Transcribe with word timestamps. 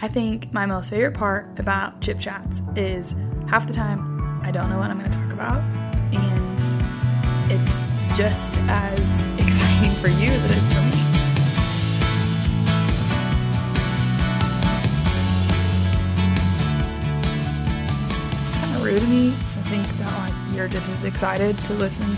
I 0.00 0.06
think 0.06 0.52
my 0.52 0.64
most 0.64 0.90
favorite 0.90 1.14
part 1.14 1.58
about 1.58 2.00
Chip 2.00 2.20
Chats 2.20 2.62
is 2.76 3.16
half 3.48 3.66
the 3.66 3.72
time 3.72 4.40
I 4.44 4.52
don't 4.52 4.70
know 4.70 4.78
what 4.78 4.92
I'm 4.92 4.98
going 5.00 5.10
to 5.10 5.18
talk 5.18 5.32
about, 5.32 5.60
and 6.14 6.54
it's 7.50 7.80
just 8.16 8.56
as 8.68 9.26
exciting 9.38 9.90
for 9.94 10.06
you 10.06 10.28
as 10.28 10.44
it 10.44 10.52
is 10.52 10.72
for 10.72 10.80
me. 10.82 11.02
It's 18.46 18.56
kind 18.56 18.76
of 18.76 18.84
rude 18.84 19.02
of 19.02 19.08
me 19.08 19.30
to 19.30 19.58
think 19.68 19.84
that 19.98 20.12
like 20.20 20.56
you're 20.56 20.68
just 20.68 20.92
as 20.92 21.04
excited 21.06 21.58
to 21.58 21.72
listen 21.74 22.16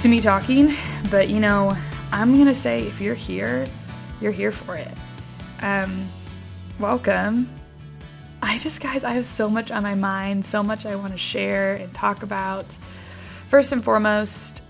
to 0.00 0.08
me 0.08 0.20
talking, 0.20 0.74
but 1.10 1.30
you 1.30 1.40
know, 1.40 1.74
I'm 2.12 2.36
gonna 2.36 2.52
say 2.52 2.80
if 2.80 3.00
you're 3.00 3.14
here, 3.14 3.64
you're 4.20 4.32
here 4.32 4.52
for 4.52 4.76
it. 4.76 4.92
Um, 5.62 6.06
welcome. 6.78 7.48
I 8.42 8.58
just, 8.58 8.80
guys, 8.80 9.04
I 9.04 9.12
have 9.12 9.26
so 9.26 9.48
much 9.48 9.70
on 9.70 9.82
my 9.82 9.94
mind, 9.94 10.44
so 10.44 10.62
much 10.62 10.86
I 10.86 10.96
want 10.96 11.12
to 11.12 11.18
share 11.18 11.76
and 11.76 11.92
talk 11.94 12.22
about. 12.22 12.64
First 13.48 13.72
and 13.72 13.82
foremost, 13.84 14.62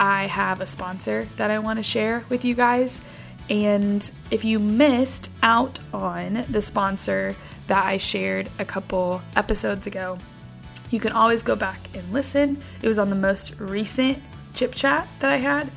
I 0.00 0.26
have 0.26 0.60
a 0.60 0.66
sponsor 0.66 1.28
that 1.36 1.50
I 1.50 1.58
want 1.58 1.78
to 1.78 1.82
share 1.82 2.24
with 2.28 2.44
you 2.44 2.54
guys. 2.54 3.00
And 3.48 4.08
if 4.30 4.44
you 4.44 4.58
missed 4.58 5.30
out 5.42 5.78
on 5.92 6.44
the 6.48 6.62
sponsor 6.62 7.36
that 7.68 7.84
I 7.84 7.98
shared 7.98 8.48
a 8.58 8.64
couple 8.64 9.22
episodes 9.36 9.86
ago, 9.86 10.18
you 10.90 11.00
can 11.00 11.12
always 11.12 11.42
go 11.42 11.56
back 11.56 11.80
and 11.94 12.12
listen. 12.12 12.58
It 12.82 12.88
was 12.88 12.98
on 12.98 13.10
the 13.10 13.16
most 13.16 13.58
recent 13.58 14.18
chip 14.54 14.74
chat 14.74 15.06
that 15.20 15.32
I 15.32 15.38
had. 15.38 15.70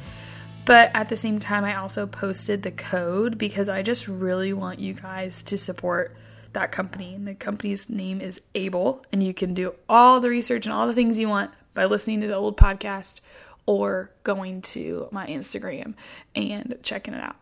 But 0.65 0.89
at 0.95 1.09
the 1.09 1.17
same 1.17 1.39
time, 1.39 1.63
I 1.63 1.75
also 1.75 2.07
posted 2.07 2.63
the 2.63 2.71
code 2.71 3.37
because 3.37 3.69
I 3.69 3.83
just 3.83 4.07
really 4.07 4.51
want 4.51 4.79
you 4.79 4.93
guys 4.93 5.43
to 5.43 5.59
support 5.59 6.15
that 6.53 6.71
company. 6.71 7.13
And 7.13 7.27
the 7.27 7.35
company's 7.35 7.87
name 7.87 8.19
is 8.19 8.41
Able, 8.55 9.05
and 9.11 9.21
you 9.21 9.33
can 9.33 9.53
do 9.53 9.75
all 9.87 10.19
the 10.19 10.29
research 10.29 10.65
and 10.65 10.73
all 10.73 10.87
the 10.87 10.95
things 10.95 11.19
you 11.19 11.29
want 11.29 11.51
by 11.75 11.85
listening 11.85 12.21
to 12.21 12.27
the 12.27 12.35
old 12.35 12.57
podcast 12.57 13.21
or 13.67 14.09
going 14.23 14.61
to 14.61 15.07
my 15.11 15.27
Instagram 15.27 15.93
and 16.35 16.75
checking 16.81 17.13
it 17.13 17.21
out. 17.21 17.35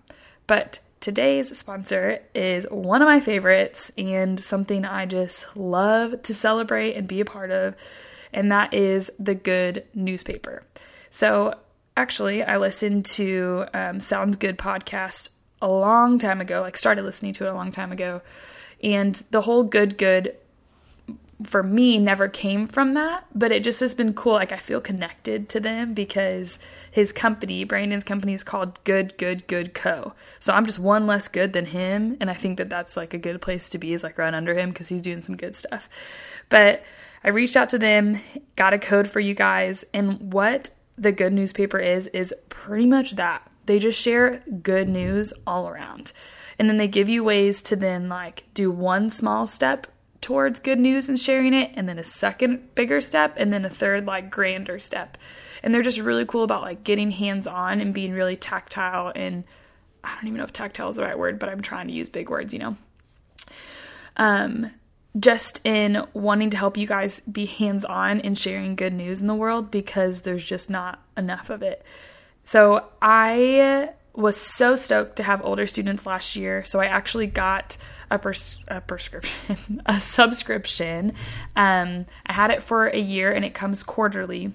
But 0.45 0.79
today's 0.99 1.57
sponsor 1.57 2.19
is 2.35 2.65
one 2.69 3.01
of 3.01 3.07
my 3.07 3.19
favorites 3.19 3.91
and 3.97 4.39
something 4.39 4.83
I 4.83 5.05
just 5.05 5.55
love 5.55 6.21
to 6.23 6.33
celebrate 6.33 6.95
and 6.95 7.07
be 7.07 7.21
a 7.21 7.25
part 7.25 7.51
of, 7.51 7.75
and 8.33 8.51
that 8.51 8.73
is 8.73 9.11
the 9.17 9.35
Good 9.35 9.85
newspaper. 9.93 10.63
So, 11.09 11.53
actually, 11.95 12.43
I 12.43 12.57
listened 12.57 13.05
to 13.05 13.65
um, 13.73 13.99
Sounds 13.99 14.37
Good 14.37 14.57
podcast 14.57 15.29
a 15.61 15.67
long 15.67 16.19
time 16.19 16.41
ago, 16.41 16.61
like, 16.61 16.77
started 16.77 17.03
listening 17.03 17.33
to 17.33 17.45
it 17.45 17.49
a 17.49 17.53
long 17.53 17.71
time 17.71 17.91
ago. 17.91 18.21
And 18.81 19.15
the 19.31 19.41
whole 19.41 19.63
Good 19.63 19.97
Good 19.97 20.35
for 21.45 21.63
me 21.63 21.97
never 21.97 22.27
came 22.27 22.67
from 22.67 22.93
that, 22.93 23.25
but 23.33 23.51
it 23.51 23.63
just 23.63 23.79
has 23.79 23.93
been 23.93 24.13
cool. 24.13 24.33
Like 24.33 24.51
I 24.51 24.57
feel 24.57 24.81
connected 24.81 25.49
to 25.49 25.59
them 25.59 25.93
because 25.93 26.59
his 26.91 27.11
company, 27.11 27.63
Brandon's 27.63 28.03
company, 28.03 28.33
is 28.33 28.43
called 28.43 28.83
Good 28.83 29.17
Good 29.17 29.47
Good 29.47 29.73
Co. 29.73 30.13
So 30.39 30.53
I'm 30.53 30.65
just 30.65 30.79
one 30.79 31.05
less 31.05 31.27
good 31.27 31.53
than 31.53 31.65
him, 31.65 32.17
and 32.19 32.29
I 32.29 32.33
think 32.33 32.57
that 32.57 32.69
that's 32.69 32.97
like 32.97 33.13
a 33.13 33.17
good 33.17 33.41
place 33.41 33.69
to 33.69 33.77
be 33.77 33.93
is 33.93 34.03
like 34.03 34.17
right 34.17 34.33
under 34.33 34.53
him 34.53 34.69
because 34.69 34.89
he's 34.89 35.01
doing 35.01 35.21
some 35.21 35.37
good 35.37 35.55
stuff. 35.55 35.89
But 36.49 36.83
I 37.23 37.29
reached 37.29 37.55
out 37.55 37.69
to 37.69 37.79
them, 37.79 38.19
got 38.55 38.73
a 38.73 38.79
code 38.79 39.07
for 39.07 39.19
you 39.19 39.33
guys, 39.33 39.85
and 39.93 40.33
what 40.33 40.69
the 40.97 41.11
Good 41.11 41.33
newspaper 41.33 41.79
is 41.79 42.07
is 42.07 42.33
pretty 42.49 42.85
much 42.85 43.15
that. 43.15 43.49
They 43.65 43.79
just 43.79 43.99
share 43.99 44.41
good 44.61 44.89
news 44.89 45.33
all 45.47 45.67
around. 45.69 46.11
And 46.59 46.69
then 46.69 46.77
they 46.77 46.87
give 46.87 47.09
you 47.09 47.23
ways 47.23 47.61
to 47.63 47.75
then 47.75 48.09
like 48.09 48.43
do 48.53 48.69
one 48.69 49.09
small 49.09 49.47
step 49.47 49.87
towards 50.23 50.61
good 50.61 50.79
news 50.79 51.09
and 51.09 51.19
sharing 51.19 51.53
it, 51.53 51.71
and 51.75 51.87
then 51.87 51.99
a 51.99 52.03
second 52.03 52.73
bigger 52.75 53.01
step, 53.01 53.33
and 53.37 53.51
then 53.51 53.65
a 53.65 53.69
third, 53.69 54.05
like, 54.05 54.31
grander 54.31 54.79
step. 54.79 55.17
And 55.61 55.73
they're 55.73 55.81
just 55.81 55.99
really 55.99 56.25
cool 56.25 56.43
about 56.43 56.61
like 56.61 56.83
getting 56.83 57.11
hands 57.11 57.45
on 57.45 57.81
and 57.81 57.93
being 57.93 58.13
really 58.13 58.37
tactile. 58.37 59.11
And 59.15 59.43
I 60.03 60.15
don't 60.15 60.27
even 60.27 60.37
know 60.37 60.43
if 60.45 60.53
tactile 60.53 60.89
is 60.89 60.95
the 60.95 61.03
right 61.03 61.17
word, 61.19 61.39
but 61.39 61.49
I'm 61.49 61.61
trying 61.61 61.87
to 61.87 61.93
use 61.93 62.09
big 62.09 62.29
words, 62.29 62.53
you 62.53 62.59
know. 62.59 62.77
Um, 64.17 64.71
just 65.19 65.65
in 65.65 66.05
wanting 66.13 66.49
to 66.49 66.57
help 66.57 66.77
you 66.77 66.87
guys 66.87 67.19
be 67.21 67.45
hands 67.45 67.85
on 67.85 68.19
in 68.19 68.35
sharing 68.35 68.75
good 68.75 68.93
news 68.93 69.21
in 69.21 69.27
the 69.27 69.35
world 69.35 69.69
because 69.69 70.23
there's 70.23 70.43
just 70.43 70.69
not 70.69 70.99
enough 71.17 71.49
of 71.49 71.61
it. 71.61 71.85
So 72.45 72.85
I 73.01 73.91
was 74.15 74.37
so 74.37 74.75
stoked 74.75 75.15
to 75.17 75.23
have 75.23 75.43
older 75.43 75.65
students 75.65 76.05
last 76.05 76.35
year. 76.35 76.63
So 76.65 76.79
I 76.79 76.85
actually 76.85 77.27
got 77.27 77.77
a, 78.11 78.19
pres- 78.19 78.59
a 78.67 78.81
prescription, 78.81 79.81
a 79.85 79.99
subscription. 79.99 81.13
Um, 81.55 82.05
I 82.25 82.33
had 82.33 82.51
it 82.51 82.61
for 82.61 82.87
a 82.87 82.99
year 82.99 83.31
and 83.31 83.43
it 83.43 83.53
comes 83.53 83.83
quarterly. 83.83 84.53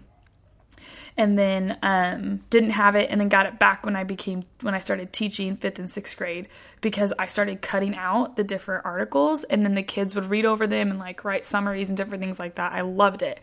And 1.19 1.37
then 1.37 1.77
um, 1.83 2.45
didn't 2.49 2.71
have 2.71 2.95
it, 2.95 3.11
and 3.11 3.21
then 3.21 3.29
got 3.29 3.47
it 3.47 3.59
back 3.59 3.85
when 3.85 3.97
I 3.97 4.05
became 4.05 4.45
when 4.61 4.73
I 4.73 4.79
started 4.79 5.13
teaching 5.13 5.57
fifth 5.57 5.81
and 5.81 5.91
sixth 5.91 6.17
grade 6.17 6.47
because 6.81 7.13
I 7.19 7.27
started 7.27 7.61
cutting 7.61 7.97
out 7.97 8.37
the 8.37 8.45
different 8.45 8.87
articles, 8.87 9.43
and 9.43 9.65
then 9.65 9.75
the 9.75 9.83
kids 9.83 10.15
would 10.15 10.27
read 10.27 10.47
over 10.47 10.69
them 10.69 10.91
and 10.91 10.99
like 11.01 11.25
write 11.25 11.45
summaries 11.45 11.91
and 11.91 11.97
different 11.97 12.23
things 12.23 12.39
like 12.39 12.55
that. 12.55 12.73
I 12.73 12.83
loved 12.83 13.23
it. 13.23 13.41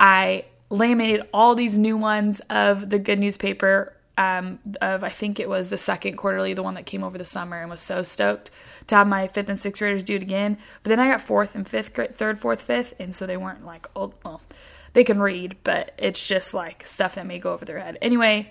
I 0.00 0.46
laminated 0.68 1.28
all 1.32 1.54
these 1.54 1.78
new 1.78 1.96
ones 1.96 2.40
of 2.50 2.90
the 2.90 2.98
good 2.98 3.20
newspaper 3.20 3.92
um, 4.18 4.58
of 4.80 5.04
I 5.04 5.08
think 5.08 5.38
it 5.38 5.48
was 5.48 5.70
the 5.70 5.78
second 5.78 6.16
quarterly, 6.16 6.54
the 6.54 6.62
one 6.62 6.74
that 6.74 6.86
came 6.86 7.04
over 7.04 7.18
the 7.18 7.24
summer, 7.24 7.60
and 7.60 7.70
was 7.70 7.80
so 7.80 8.02
stoked 8.02 8.50
to 8.88 8.94
have 8.94 9.06
my 9.06 9.28
fifth 9.28 9.48
and 9.48 9.58
sixth 9.58 9.80
graders 9.80 10.02
do 10.02 10.16
it 10.16 10.22
again. 10.22 10.58
But 10.82 10.90
then 10.90 11.00
I 11.00 11.08
got 11.08 11.20
fourth 11.20 11.54
and 11.54 11.68
fifth 11.68 11.92
grade, 11.92 12.14
third, 12.14 12.38
fourth, 12.38 12.62
fifth, 12.62 12.94
and 12.98 13.14
so 13.14 13.26
they 13.26 13.36
weren't 13.36 13.64
like 13.64 13.86
old. 13.94 14.14
Well, 14.24 14.40
they 14.96 15.04
can 15.04 15.20
read, 15.20 15.58
but 15.62 15.92
it's 15.98 16.26
just 16.26 16.54
like 16.54 16.82
stuff 16.86 17.16
that 17.16 17.26
may 17.26 17.38
go 17.38 17.52
over 17.52 17.66
their 17.66 17.78
head. 17.78 17.98
Anyway, 18.00 18.50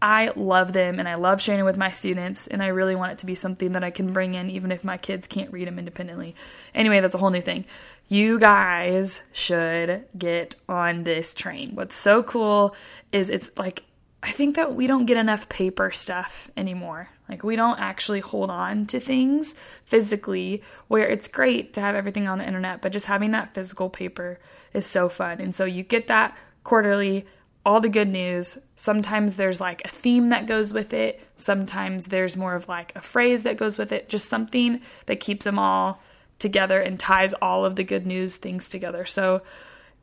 I 0.00 0.30
love 0.36 0.72
them 0.72 1.00
and 1.00 1.08
I 1.08 1.16
love 1.16 1.42
sharing 1.42 1.62
it 1.62 1.64
with 1.64 1.76
my 1.76 1.88
students, 1.88 2.46
and 2.46 2.62
I 2.62 2.68
really 2.68 2.94
want 2.94 3.10
it 3.10 3.18
to 3.18 3.26
be 3.26 3.34
something 3.34 3.72
that 3.72 3.82
I 3.82 3.90
can 3.90 4.12
bring 4.12 4.34
in 4.34 4.50
even 4.50 4.70
if 4.70 4.84
my 4.84 4.96
kids 4.96 5.26
can't 5.26 5.52
read 5.52 5.66
them 5.66 5.80
independently. 5.80 6.36
Anyway, 6.76 7.00
that's 7.00 7.16
a 7.16 7.18
whole 7.18 7.30
new 7.30 7.40
thing. 7.40 7.64
You 8.08 8.38
guys 8.38 9.24
should 9.32 10.04
get 10.16 10.54
on 10.68 11.02
this 11.02 11.34
train. 11.34 11.74
What's 11.74 11.96
so 11.96 12.22
cool 12.22 12.76
is 13.10 13.28
it's 13.28 13.50
like 13.56 13.82
I 14.24 14.30
think 14.30 14.56
that 14.56 14.74
we 14.74 14.86
don't 14.86 15.04
get 15.04 15.18
enough 15.18 15.50
paper 15.50 15.90
stuff 15.90 16.50
anymore. 16.56 17.10
Like, 17.28 17.44
we 17.44 17.56
don't 17.56 17.78
actually 17.78 18.20
hold 18.20 18.50
on 18.50 18.86
to 18.86 18.98
things 18.98 19.54
physically, 19.84 20.62
where 20.88 21.06
it's 21.06 21.28
great 21.28 21.74
to 21.74 21.82
have 21.82 21.94
everything 21.94 22.26
on 22.26 22.38
the 22.38 22.46
internet, 22.46 22.80
but 22.80 22.92
just 22.92 23.04
having 23.04 23.32
that 23.32 23.52
physical 23.52 23.90
paper 23.90 24.38
is 24.72 24.86
so 24.86 25.10
fun. 25.10 25.42
And 25.42 25.54
so 25.54 25.66
you 25.66 25.82
get 25.82 26.06
that 26.06 26.36
quarterly, 26.62 27.26
all 27.66 27.80
the 27.80 27.90
good 27.90 28.08
news. 28.08 28.56
Sometimes 28.76 29.36
there's 29.36 29.60
like 29.60 29.82
a 29.84 29.88
theme 29.88 30.30
that 30.30 30.46
goes 30.46 30.72
with 30.72 30.94
it, 30.94 31.20
sometimes 31.36 32.06
there's 32.06 32.36
more 32.36 32.54
of 32.54 32.66
like 32.66 32.96
a 32.96 33.00
phrase 33.02 33.42
that 33.42 33.58
goes 33.58 33.76
with 33.76 33.92
it, 33.92 34.08
just 34.08 34.30
something 34.30 34.80
that 35.04 35.20
keeps 35.20 35.44
them 35.44 35.58
all 35.58 36.00
together 36.38 36.80
and 36.80 36.98
ties 36.98 37.34
all 37.34 37.64
of 37.66 37.76
the 37.76 37.84
good 37.84 38.06
news 38.06 38.38
things 38.38 38.70
together. 38.70 39.04
So, 39.04 39.42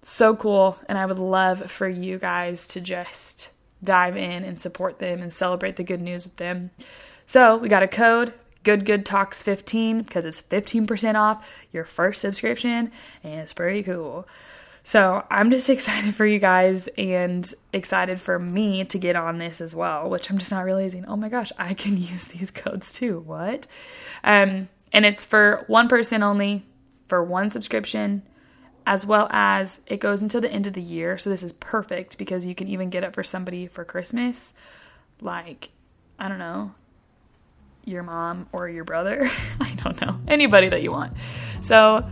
so 0.04 0.36
cool. 0.36 0.78
And 0.88 0.98
I 0.98 1.08
would 1.08 1.20
love 1.20 1.72
for 1.72 1.90
you 1.90 2.20
guys 2.20 2.68
to 2.68 2.82
just 2.82 3.50
dive 3.84 4.18
in 4.18 4.44
and 4.44 4.60
support 4.60 5.00
them 5.00 5.22
and 5.22 5.32
celebrate 5.32 5.76
the 5.76 5.84
good 5.84 6.02
news 6.02 6.26
with 6.26 6.36
them. 6.38 6.72
So 7.26 7.58
we 7.58 7.70
got 7.70 7.84
a 7.84 7.88
code 7.88 8.34
Good 8.64 8.86
Good 8.86 9.06
Talks 9.06 9.42
15 9.42 10.04
because 10.04 10.26
it's 10.26 10.42
15% 10.42 11.16
off 11.16 11.66
your 11.72 11.86
first 11.86 12.22
subscription 12.22 12.92
and 13.24 13.40
it's 13.40 13.54
pretty 13.54 13.84
cool. 13.84 14.28
So 14.84 15.26
I'm 15.30 15.52
just 15.52 15.70
excited 15.70 16.14
for 16.14 16.26
you 16.26 16.40
guys 16.40 16.88
and 16.98 17.52
excited 17.74 18.20
for 18.20 18.38
me 18.38 18.84
to 18.86 18.98
get 18.98 19.16
on 19.16 19.38
this 19.38 19.62
as 19.62 19.76
well, 19.76 20.10
which 20.10 20.30
I'm 20.30 20.38
just 20.38 20.52
not 20.52 20.66
realizing, 20.66 21.06
oh 21.06 21.16
my 21.16 21.30
gosh, 21.30 21.52
I 21.58 21.74
can 21.74 21.98
use 22.02 22.28
these 22.28 22.52
codes 22.52 22.92
too. 22.92 23.20
What? 23.22 23.68
Um, 24.24 24.70
and 24.94 25.06
it's 25.06 25.26
for 25.26 25.64
one 25.68 25.88
person 25.88 26.22
only 26.22 26.66
for 27.08 27.24
one 27.24 27.50
subscription 27.50 28.24
as 28.86 29.06
well 29.06 29.28
as 29.32 29.82
it 29.88 30.00
goes 30.00 30.22
until 30.22 30.42
the 30.42 30.52
end 30.52 30.68
of 30.68 30.74
the 30.74 30.82
year. 30.82 31.18
So 31.18 31.30
this 31.30 31.44
is 31.44 31.54
perfect 31.54 32.18
because 32.18 32.46
you 32.46 32.56
can 32.56 32.68
even 32.68 32.90
get 32.90 33.04
it 33.04 33.14
for 33.14 33.24
somebody 33.24 33.68
for 33.68 33.86
Christmas, 33.86 34.54
like 35.22 35.70
I 36.20 36.28
don't 36.28 36.40
know, 36.40 36.74
your 37.86 38.04
mom 38.04 38.48
or 38.52 38.70
your 38.70 38.84
brother. 38.84 39.30
I 39.60 39.74
don't 39.76 40.00
know, 40.02 40.20
anybody 40.28 40.70
that 40.70 40.82
you 40.82 40.92
want. 40.92 41.14
So 41.62 42.08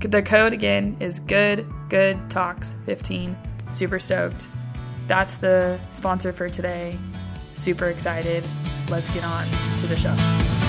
the 0.00 0.22
code 0.22 0.52
again 0.52 0.96
is 1.00 1.20
good 1.20 1.66
good 1.88 2.18
talks 2.30 2.74
15. 2.86 3.36
Super 3.70 3.98
stoked. 3.98 4.46
That's 5.08 5.36
the 5.36 5.78
sponsor 5.90 6.32
for 6.32 6.48
today. 6.48 6.96
Super 7.52 7.88
excited. 7.88 8.46
Let's 8.88 9.12
get 9.12 9.24
on 9.24 9.46
to 9.80 9.86
the 9.86 9.96
show. 9.96 10.61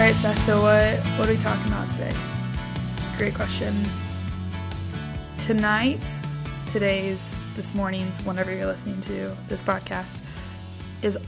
All 0.00 0.06
right, 0.06 0.16
Steph. 0.16 0.38
So 0.38 0.62
what 0.62 0.98
what 1.18 1.28
are 1.28 1.32
we 1.32 1.36
talking 1.36 1.66
about 1.66 1.86
today? 1.90 2.10
Great 3.18 3.34
question. 3.34 3.84
Tonight's, 5.36 6.32
today's, 6.66 7.36
this 7.54 7.74
morning's, 7.74 8.16
whenever 8.24 8.50
you're 8.50 8.64
listening 8.64 8.98
to 9.02 9.36
this 9.48 9.62
podcast, 9.62 10.22
is 11.02 11.18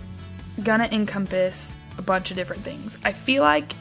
gonna 0.63 0.89
encompass 0.91 1.77
a 1.99 2.03
bunch 2.03 2.31
of 2.31 2.37
different 2.39 2.63
things. 2.63 2.97
I 3.05 3.13
feel 3.13 3.43
like 3.43 3.75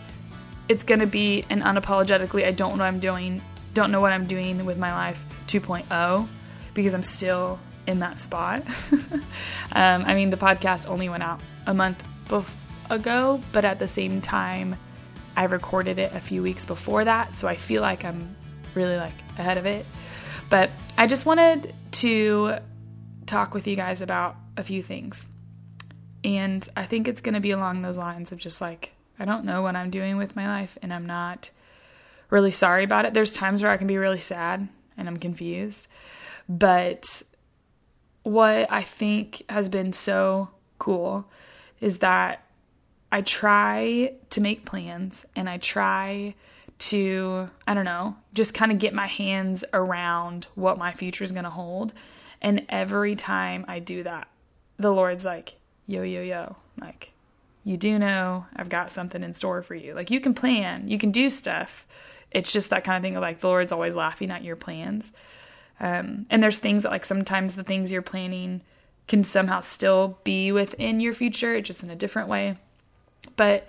it's 0.68 0.84
gonna 0.84 1.08
be 1.08 1.46
an 1.50 1.62
unapologetically 1.62 2.44
I 2.44 2.52
don't 2.52 2.72
know 2.72 2.84
what 2.84 2.90
I'm 2.90 3.00
doing, 3.00 3.42
don't 3.74 3.94
know 3.94 4.02
what 4.02 4.12
I'm 4.12 4.26
doing 4.26 4.66
with 4.66 4.78
my 4.78 4.92
life 4.92 5.24
2.0 5.48 6.28
because 6.74 6.94
I'm 6.94 7.04
still 7.04 7.60
in 7.88 8.00
that 8.00 8.20
spot. 8.20 8.62
um, 9.72 10.04
I 10.04 10.16
mean, 10.16 10.32
the 10.32 10.38
podcast 10.38 10.90
only 10.90 11.08
went 11.08 11.24
out 11.24 11.40
a 11.66 11.74
month 11.74 12.04
bef- 12.28 12.54
ago, 12.92 13.40
but 13.52 13.66
at 13.66 13.80
the 13.80 13.88
same 13.88 14.22
time, 14.22 14.76
I 15.36 15.46
recorded 15.46 15.98
it 15.98 16.14
a 16.14 16.20
few 16.20 16.44
weeks 16.44 16.66
before 16.66 17.06
that, 17.06 17.34
so 17.34 17.48
I 17.48 17.56
feel 17.56 17.82
like 17.82 18.06
I'm 18.06 18.36
really 18.76 18.98
like 18.98 19.14
ahead 19.38 19.58
of 19.58 19.66
it. 19.66 19.86
But 20.50 20.70
I 20.98 21.08
just 21.08 21.26
wanted 21.26 21.74
to 21.94 22.58
talk 23.26 23.54
with 23.54 23.68
you 23.68 23.76
guys 23.76 24.02
about 24.02 24.36
a 24.58 24.64
few 24.64 24.84
things. 24.84 25.28
And 26.24 26.68
I 26.76 26.84
think 26.84 27.08
it's 27.08 27.22
going 27.22 27.34
to 27.34 27.40
be 27.40 27.52
along 27.52 27.82
those 27.82 27.98
lines 27.98 28.32
of 28.32 28.38
just 28.38 28.62
like, 28.62 28.92
I 29.18 29.26
don't 29.26 29.46
know 29.46 29.62
what 29.62 29.76
I'm 29.76 29.90
doing 29.90 30.18
with 30.18 30.36
my 30.36 30.48
life 30.48 30.78
and 30.82 30.94
I'm 30.94 31.06
not 31.06 31.50
really 32.30 32.52
sorry 32.52 32.84
about 32.84 33.06
it. 33.06 33.14
There's 33.14 33.34
times 33.34 33.64
where 33.64 33.72
I 33.72 33.78
can 33.78 33.88
be 33.88 33.98
really 33.98 34.20
sad 34.20 34.68
and 34.98 35.08
I'm 35.08 35.18
confused. 35.18 35.88
But 36.50 37.24
what 38.24 38.72
I 38.72 38.82
think 38.82 39.44
has 39.50 39.70
been 39.70 39.94
so 39.94 40.50
cool 40.78 41.26
is 41.80 42.00
that 42.00 42.44
I 43.12 43.22
try 43.22 44.14
to 44.30 44.42
make 44.42 44.66
plans 44.66 45.26
and 45.36 45.50
I 45.50 45.58
try 45.58 46.36
to, 46.80 47.50
I 47.68 47.74
don't 47.74 47.86
know, 47.86 48.16
just 48.34 48.54
kind 48.54 48.72
of 48.72 48.80
get 48.80 48.94
my 48.94 49.08
hands 49.08 49.64
around 49.74 50.48
what 50.56 50.78
my 50.78 50.94
future 50.94 51.24
is 51.24 51.32
going 51.32 51.44
to 51.44 51.50
hold. 51.50 51.94
And 52.42 52.66
every 52.70 53.16
time 53.16 53.66
I 53.68 53.80
do 53.80 54.04
that, 54.04 54.28
the 54.78 54.92
Lord's 54.92 55.26
like, 55.26 55.56
yo, 55.86 56.02
yo, 56.02 56.22
yo, 56.22 56.56
like, 56.80 57.12
you 57.64 57.78
do 57.78 58.00
know 58.00 58.48
I've 58.56 58.70
got 58.70 58.92
something 58.92 59.22
in 59.22 59.36
store 59.36 59.62
for 59.62 59.76
you. 59.76 59.94
Like, 59.94 60.10
you 60.10 60.20
can 60.20 60.34
plan, 60.34 60.88
you 60.88 60.98
can 60.98 61.12
do 61.12 61.30
stuff. 61.30 61.86
It's 62.32 62.52
just 62.52 62.72
that 62.72 62.84
kind 62.84 62.98
of 62.98 63.04
thing 63.04 63.16
of 63.16 63.22
like, 63.22 63.42
the 63.42 63.48
Lord's 63.48 63.72
always 63.72 63.94
laughing 63.94 64.32
at 64.32 64.44
your 64.44 64.56
plans. 64.56 65.14
Um, 65.80 66.26
and 66.30 66.42
there's 66.42 66.60
things 66.60 66.84
that, 66.84 66.92
like, 66.92 67.06
sometimes 67.06 67.56
the 67.56 67.64
things 67.64 67.92
you're 67.92 68.02
planning 68.02 68.62
can 69.08 69.24
somehow 69.24 69.60
still 69.60 70.20
be 70.24 70.52
within 70.52 71.00
your 71.00 71.14
future, 71.14 71.60
just 71.62 71.84
in 71.84 71.90
a 71.90 71.96
different 71.96 72.30
way. 72.30 72.58
But 73.36 73.68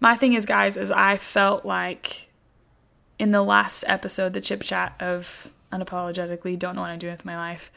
my 0.00 0.14
thing 0.14 0.32
is, 0.32 0.46
guys, 0.46 0.76
is 0.76 0.90
I 0.90 1.16
felt 1.16 1.64
like 1.64 2.28
in 3.18 3.30
the 3.30 3.42
last 3.42 3.84
episode, 3.86 4.32
the 4.32 4.40
chip 4.40 4.62
chat 4.62 4.94
of 5.00 5.50
unapologetically 5.72 6.58
don't 6.58 6.74
know 6.74 6.82
what 6.82 6.90
I'm 6.90 6.98
doing 6.98 7.12
with 7.12 7.24
my 7.24 7.36
life. 7.36 7.70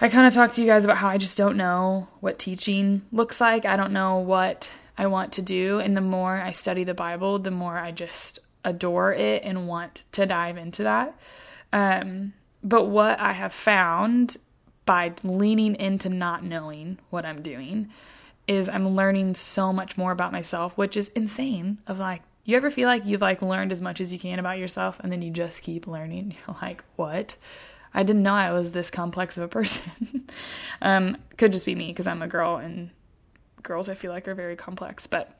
I 0.00 0.08
kind 0.08 0.26
of 0.26 0.32
talked 0.32 0.54
to 0.54 0.62
you 0.62 0.66
guys 0.66 0.84
about 0.84 0.96
how 0.96 1.08
I 1.08 1.18
just 1.18 1.36
don't 1.36 1.56
know 1.56 2.08
what 2.20 2.38
teaching 2.38 3.02
looks 3.12 3.40
like. 3.40 3.66
I 3.66 3.76
don't 3.76 3.92
know 3.92 4.18
what 4.18 4.70
I 4.96 5.06
want 5.06 5.32
to 5.34 5.42
do. 5.42 5.78
And 5.78 5.96
the 5.96 6.00
more 6.00 6.40
I 6.40 6.52
study 6.52 6.84
the 6.84 6.94
Bible, 6.94 7.38
the 7.38 7.50
more 7.50 7.76
I 7.76 7.90
just 7.90 8.38
adore 8.64 9.12
it 9.12 9.42
and 9.44 9.68
want 9.68 10.02
to 10.12 10.26
dive 10.26 10.56
into 10.56 10.84
that. 10.84 11.18
Um, 11.72 12.32
but 12.62 12.86
what 12.86 13.20
I 13.20 13.32
have 13.32 13.52
found 13.52 14.36
by 14.84 15.12
leaning 15.22 15.76
into 15.76 16.08
not 16.08 16.44
knowing 16.44 16.98
what 17.10 17.24
I'm 17.24 17.42
doing 17.42 17.90
is 18.50 18.68
I'm 18.68 18.96
learning 18.96 19.36
so 19.36 19.72
much 19.72 19.96
more 19.96 20.10
about 20.10 20.32
myself, 20.32 20.76
which 20.76 20.96
is 20.96 21.08
insane. 21.10 21.78
Of 21.86 22.00
like, 22.00 22.20
you 22.44 22.56
ever 22.56 22.68
feel 22.68 22.88
like 22.88 23.06
you've 23.06 23.20
like 23.20 23.42
learned 23.42 23.70
as 23.70 23.80
much 23.80 24.00
as 24.00 24.12
you 24.12 24.18
can 24.18 24.40
about 24.40 24.58
yourself 24.58 24.98
and 24.98 25.12
then 25.12 25.22
you 25.22 25.30
just 25.30 25.62
keep 25.62 25.86
learning? 25.86 26.34
You're 26.48 26.56
like, 26.60 26.82
what? 26.96 27.36
I 27.94 28.02
didn't 28.02 28.24
know 28.24 28.34
I 28.34 28.50
was 28.50 28.72
this 28.72 28.90
complex 28.90 29.38
of 29.38 29.44
a 29.44 29.48
person. 29.48 30.28
um, 30.82 31.16
could 31.36 31.52
just 31.52 31.64
be 31.64 31.76
me 31.76 31.88
because 31.88 32.08
I'm 32.08 32.22
a 32.22 32.26
girl 32.26 32.56
and 32.56 32.90
girls 33.62 33.88
I 33.88 33.94
feel 33.94 34.10
like 34.10 34.26
are 34.26 34.34
very 34.34 34.56
complex. 34.56 35.06
But 35.06 35.32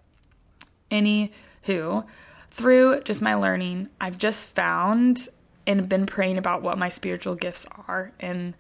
anywho, 0.93 2.07
through 2.53 3.03
just 3.03 3.23
my 3.23 3.35
learning, 3.35 3.89
I've 4.01 4.19
just 4.19 4.51
found 4.51 5.27
and 5.67 5.89
been 5.89 6.07
praying 6.07 6.39
about 6.39 6.63
what 6.63 6.79
my 6.79 6.91
spiritual 6.91 7.35
gifts 7.35 7.67
are 7.89 8.13
and 8.21 8.55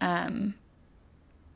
um 0.00 0.54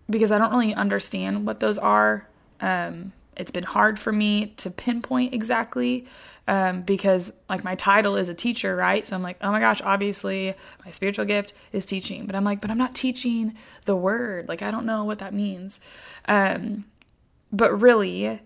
because 0.08 0.32
I 0.32 0.38
don't 0.38 0.50
really 0.50 0.74
understand 0.74 1.46
what 1.46 1.60
those 1.60 1.78
are. 1.78 2.28
Um 2.60 3.12
it's 3.36 3.52
been 3.52 3.64
hard 3.64 3.98
for 3.98 4.12
me 4.12 4.54
to 4.56 4.70
pinpoint 4.70 5.34
exactly 5.34 6.06
um, 6.48 6.82
because 6.82 7.32
like 7.48 7.64
my 7.64 7.74
title 7.74 8.16
is 8.16 8.28
a 8.28 8.34
teacher 8.34 8.74
right? 8.74 9.06
So 9.06 9.14
i'm 9.14 9.22
like 9.22 9.36
oh 9.42 9.50
my 9.50 9.60
gosh 9.60 9.82
obviously 9.82 10.54
my 10.84 10.90
spiritual 10.90 11.24
gift 11.24 11.52
is 11.72 11.86
teaching. 11.86 12.26
But 12.26 12.34
i'm 12.34 12.44
like 12.44 12.60
but 12.60 12.70
i'm 12.70 12.78
not 12.78 12.94
teaching 12.94 13.54
the 13.84 13.96
word. 13.96 14.48
Like 14.48 14.62
i 14.62 14.70
don't 14.70 14.86
know 14.86 15.04
what 15.04 15.18
that 15.18 15.34
means. 15.34 15.80
Um, 16.26 16.84
but 17.52 17.80
really 17.80 18.40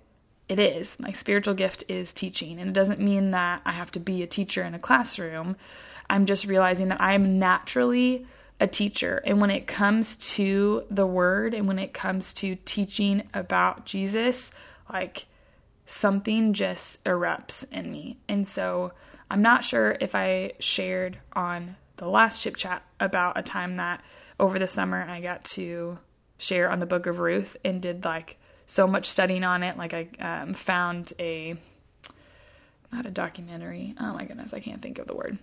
it 0.49 0.59
is. 0.59 0.99
My 0.99 1.13
spiritual 1.13 1.55
gift 1.55 1.85
is 1.89 2.13
teaching. 2.13 2.59
And 2.59 2.69
it 2.69 2.73
doesn't 2.73 3.01
mean 3.01 3.31
that 3.31 3.63
i 3.65 3.73
have 3.73 3.93
to 3.93 4.01
be 4.01 4.23
a 4.23 4.27
teacher 4.27 4.63
in 4.65 4.75
a 4.75 4.79
classroom. 4.79 5.57
I'm 6.09 6.27
just 6.27 6.47
realizing 6.47 6.89
that 6.89 7.01
i 7.01 7.15
am 7.15 7.39
naturally 7.39 8.27
a 8.61 8.67
teacher 8.67 9.23
and 9.25 9.41
when 9.41 9.51
it 9.51 9.67
comes 9.67 10.17
to 10.17 10.85
the 10.91 11.07
word 11.07 11.55
and 11.55 11.67
when 11.67 11.79
it 11.79 11.93
comes 11.93 12.35
to 12.35 12.57
teaching 12.65 13.23
about 13.33 13.87
jesus 13.87 14.53
like 14.93 15.27
something 15.91 16.53
just 16.53 17.03
erupts 17.05 17.71
in 17.73 17.91
me. 17.91 18.17
And 18.29 18.47
so 18.47 18.93
I'm 19.31 19.43
not 19.43 19.65
sure 19.65 19.97
if 20.01 20.15
I 20.15 20.53
shared 20.61 21.19
on 21.33 21.77
the 21.97 22.09
last 22.09 22.43
chip 22.43 22.57
chat 22.57 22.83
about 23.01 23.39
a 23.39 23.43
time 23.43 23.77
that 23.77 24.03
over 24.39 24.59
the 24.59 24.67
summer 24.67 25.03
I 25.03 25.21
got 25.21 25.45
to 25.45 25.99
share 26.39 26.71
on 26.71 26.79
the 26.79 26.87
book 26.87 27.07
of 27.07 27.19
Ruth 27.19 27.57
and 27.65 27.83
did 27.83 28.05
like 28.05 28.39
so 28.67 28.87
much 28.87 29.07
studying 29.07 29.45
on 29.45 29.63
it. 29.63 29.77
Like 29.77 29.93
I 29.93 30.43
um, 30.43 30.55
found 30.55 31.13
a, 31.19 31.57
not 32.93 33.07
a 33.07 33.11
documentary. 33.11 33.95
Oh 34.01 34.13
my 34.13 34.25
goodness, 34.25 34.55
I 34.55 34.61
can't 34.61 34.81
think 34.81 34.99
of 34.99 35.09
the 35.09 35.15
word. 35.15 35.39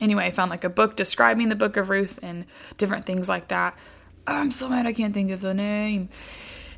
Anyway, 0.00 0.24
I 0.24 0.30
found 0.30 0.50
like 0.50 0.64
a 0.64 0.70
book 0.70 0.96
describing 0.96 1.48
the 1.48 1.56
book 1.56 1.76
of 1.76 1.90
Ruth 1.90 2.18
and 2.22 2.46
different 2.78 3.06
things 3.06 3.28
like 3.28 3.48
that. 3.48 3.78
I'm 4.26 4.50
so 4.50 4.68
mad 4.68 4.86
I 4.86 4.92
can't 4.92 5.14
think 5.14 5.30
of 5.30 5.40
the 5.40 5.54
name. 5.54 6.08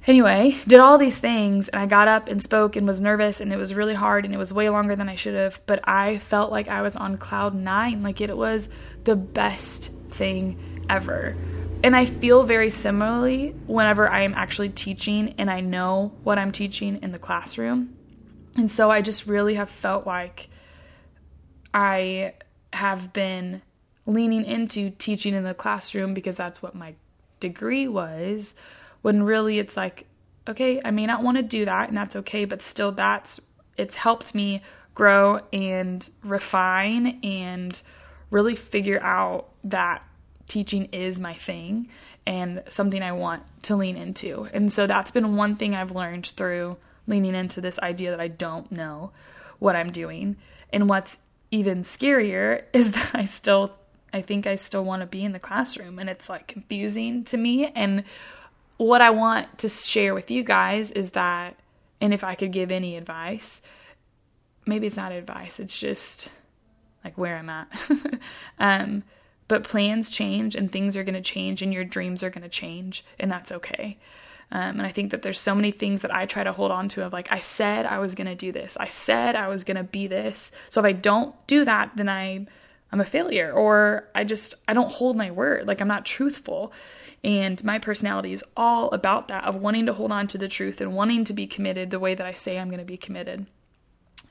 Anyway, 0.07 0.57
did 0.67 0.81
all 0.81 0.99
these 0.99 1.19
things 1.19 1.69
and 1.69 1.81
I 1.81 1.87
got 1.87 2.09
up 2.09 2.29
and 2.29 2.43
spoke 2.43 2.75
and 2.75 2.87
was 2.87 3.01
nervous 3.01 3.41
and 3.41 3.53
it 3.53 3.57
was 3.57 3.73
really 3.73 3.95
hard 3.95 4.25
and 4.25 4.35
it 4.35 4.39
was 4.39 4.53
way 4.53 4.69
longer 4.69 4.97
than 4.97 5.09
I 5.09 5.15
should 5.15 5.35
have, 5.35 5.61
but 5.67 5.87
I 5.89 6.19
felt 6.19 6.51
like 6.51 6.67
I 6.67 6.83
was 6.83 6.97
on 6.97 7.17
cloud 7.19 7.55
9, 7.55 8.03
like 8.03 8.21
it 8.21 8.37
was 8.37 8.69
the 9.05 9.15
best 9.15 9.93
thing 10.09 10.85
ever. 10.91 11.37
And 11.85 11.95
I 11.95 12.07
feel 12.07 12.43
very 12.43 12.71
similarly 12.71 13.55
whenever 13.67 14.09
I 14.09 14.23
am 14.23 14.35
actually 14.35 14.71
teaching 14.71 15.35
and 15.39 15.49
I 15.49 15.61
know 15.61 16.13
what 16.25 16.39
I'm 16.39 16.51
teaching 16.51 16.99
in 17.01 17.13
the 17.13 17.19
classroom. 17.19 17.97
And 18.57 18.69
so 18.69 18.91
I 18.91 19.03
just 19.03 19.27
really 19.27 19.55
have 19.55 19.71
felt 19.71 20.05
like 20.05 20.49
I 21.73 22.35
have 22.73 23.13
been 23.13 23.63
leaning 24.07 24.45
into 24.45 24.91
teaching 24.91 25.35
in 25.35 25.45
the 25.45 25.55
classroom 25.55 26.15
because 26.15 26.37
that's 26.37 26.63
what 26.63 26.75
my 26.75 26.95
degree 27.41 27.87
was 27.89 28.55
when 29.03 29.23
really 29.23 29.59
it's 29.59 29.77
like, 29.77 30.07
okay, 30.49 30.81
I 30.85 30.91
may 30.91 31.07
not 31.07 31.23
want 31.23 31.37
to 31.37 31.43
do 31.43 31.65
that 31.65 31.89
and 31.89 31.97
that's 31.97 32.17
okay, 32.17 32.45
but 32.45 32.63
still 32.63 32.93
that's 32.93 33.41
it's 33.77 33.97
helped 33.97 34.35
me 34.35 34.63
grow 34.95 35.41
and 35.53 36.09
refine 36.23 37.21
and 37.23 37.81
really 38.31 38.55
figure 38.55 39.01
out 39.03 39.49
that 39.65 40.07
teaching 40.49 40.87
is 40.93 41.19
my 41.19 41.33
thing 41.33 41.89
and 42.27 42.63
something 42.69 43.03
I 43.03 43.13
want 43.13 43.43
to 43.63 43.77
lean 43.77 43.97
into. 43.97 44.49
And 44.53 44.73
so 44.73 44.87
that's 44.87 45.11
been 45.11 45.37
one 45.37 45.57
thing 45.57 45.75
I've 45.75 45.93
learned 45.93 46.27
through 46.27 46.77
leaning 47.07 47.35
into 47.35 47.61
this 47.61 47.79
idea 47.79 48.11
that 48.11 48.21
I 48.21 48.29
don't 48.29 48.71
know 48.71 49.13
what 49.59 49.77
I'm 49.77 49.91
doing. 49.91 50.37
And 50.73 50.89
what's 50.89 51.19
even 51.53 51.83
scarier 51.83 52.65
is 52.73 52.91
that 52.91 53.13
I 53.15 53.25
still 53.25 53.77
I 54.15 54.21
think 54.21 54.47
I 54.47 54.57
still 54.57 54.85
want 54.85 55.01
to 55.01 55.07
be 55.07 55.25
in 55.25 55.33
the 55.33 55.39
classroom 55.39 55.99
and 55.99 56.11
it's 56.11 56.29
like 56.29 56.47
confusing 56.47 57.25
to 57.25 57.37
me 57.39 57.67
and 57.69 58.05
what 58.83 59.01
I 59.01 59.11
want 59.11 59.59
to 59.59 59.69
share 59.69 60.15
with 60.15 60.31
you 60.31 60.43
guys 60.43 60.91
is 60.91 61.13
that, 61.13 61.57
and 62.01 62.13
if 62.13 62.25
I 62.25 62.35
could 62.35 62.53
give 62.53 62.73
any 62.73 62.97
advice, 62.97 63.63
maybe 64.67 64.87
it's 64.87 64.97
not 64.97 65.13
advice, 65.13 65.61
it's 65.61 65.79
just 65.79 66.31
like 67.05 67.17
where 67.17 67.37
I'm 67.37 67.49
at. 67.49 67.69
um, 68.59 69.05
but 69.49 69.65
plans 69.65 70.11
change 70.11 70.55
and 70.55 70.71
things 70.71 70.97
are 70.97 71.05
going 71.05 71.15
to 71.15 71.21
change 71.21 71.63
and 71.63 71.73
your 71.73 71.85
dreams 71.85 72.23
are 72.23 72.31
going 72.31 72.43
to 72.43 72.49
change, 72.49 73.05
and 73.19 73.31
that's 73.31 73.53
okay. 73.53 73.99
Um, 74.55 74.79
and 74.79 74.83
I 74.83 74.91
think 74.91 75.13
that 75.13 75.23
there's 75.23 75.41
so 75.41 75.55
many 75.55 75.71
things 75.71 76.03
that 76.03 76.15
I 76.15 76.27
try 76.27 76.45
to 76.45 76.53
hold 76.53 76.71
on 76.71 76.87
to 76.91 77.07
of 77.07 77.13
like, 77.13 77.33
I 77.33 77.39
said 77.39 77.87
I 77.87 77.99
was 77.99 78.15
going 78.15 78.27
to 78.27 78.35
do 78.35 78.53
this. 78.53 78.77
I 78.79 78.87
said 78.87 79.35
I 79.35 79.49
was 79.49 79.65
going 79.65 79.79
to 79.79 79.83
be 79.83 80.07
this. 80.07 80.53
So 80.69 80.79
if 80.81 80.85
I 80.85 80.93
don't 80.93 81.35
do 81.47 81.65
that, 81.65 81.93
then 81.97 82.11
I, 82.11 82.47
I'm 82.93 83.01
a 83.01 83.05
failure 83.05 83.51
or 83.51 84.11
I 84.15 84.25
just, 84.25 84.57
I 84.69 84.75
don't 84.75 84.93
hold 84.93 85.17
my 85.17 85.31
word. 85.31 85.67
Like 85.67 85.81
I'm 85.81 85.89
not 85.89 86.05
truthful. 86.05 86.75
And 87.25 87.65
my 87.65 87.79
personality 87.79 88.35
is 88.35 88.45
all 88.55 88.91
about 88.91 89.29
that 89.29 89.45
of 89.45 89.57
wanting 89.57 89.87
to 89.87 89.95
hold 89.95 90.13
on 90.13 90.27
to 90.29 90.39
the 90.39 90.49
truth 90.49 90.83
and 90.83 90.93
wanting 90.93 91.25
to 91.25 91.33
be 91.33 91.47
committed 91.47 91.91
the 91.91 92.01
way 92.01 92.15
that 92.15 92.27
I 92.27 92.33
say 92.33 92.59
I'm 92.59 92.69
going 92.69 92.79
to 92.79 92.85
be 92.85 92.99
committed. 92.99 93.47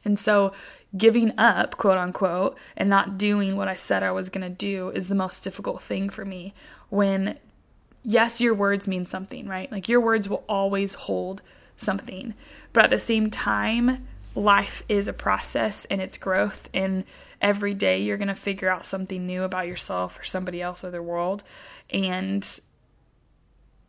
And 0.04 0.18
so, 0.18 0.54
giving 0.98 1.38
up, 1.38 1.78
quote 1.78 1.98
unquote, 1.98 2.58
and 2.76 2.90
not 2.90 3.20
doing 3.20 3.56
what 3.56 3.68
I 3.68 3.76
said 3.76 4.02
I 4.02 4.12
was 4.12 4.30
going 4.30 4.42
to 4.42 4.50
do 4.50 4.90
is 4.90 5.08
the 5.08 5.16
most 5.16 5.44
difficult 5.44 5.80
thing 5.80 6.10
for 6.10 6.26
me 6.26 6.56
when 6.90 7.38
yes, 8.04 8.42
your 8.42 8.54
words 8.54 8.88
mean 8.88 9.06
something, 9.06 9.48
right? 9.48 9.72
Like 9.72 9.90
your 9.90 10.02
words 10.02 10.30
will 10.30 10.44
always 10.48 10.94
hold 10.94 11.42
something. 11.78 12.34
But 12.74 12.86
at 12.86 12.90
the 12.90 13.00
same 13.00 13.30
time, 13.30 14.08
life 14.36 14.84
is 14.88 15.08
a 15.08 15.14
process 15.14 15.86
and 15.86 16.02
it's 16.02 16.18
growth 16.18 16.70
and 16.74 17.04
every 17.42 17.74
day 17.74 18.02
you're 18.02 18.18
going 18.18 18.28
to 18.28 18.36
figure 18.36 18.70
out 18.70 18.86
something 18.86 19.26
new 19.26 19.44
about 19.44 19.68
yourself 19.68 20.20
or 20.20 20.24
somebody 20.24 20.62
else 20.62 20.84
or 20.84 20.92
the 20.92 21.02
world 21.02 21.44
and 21.90 22.60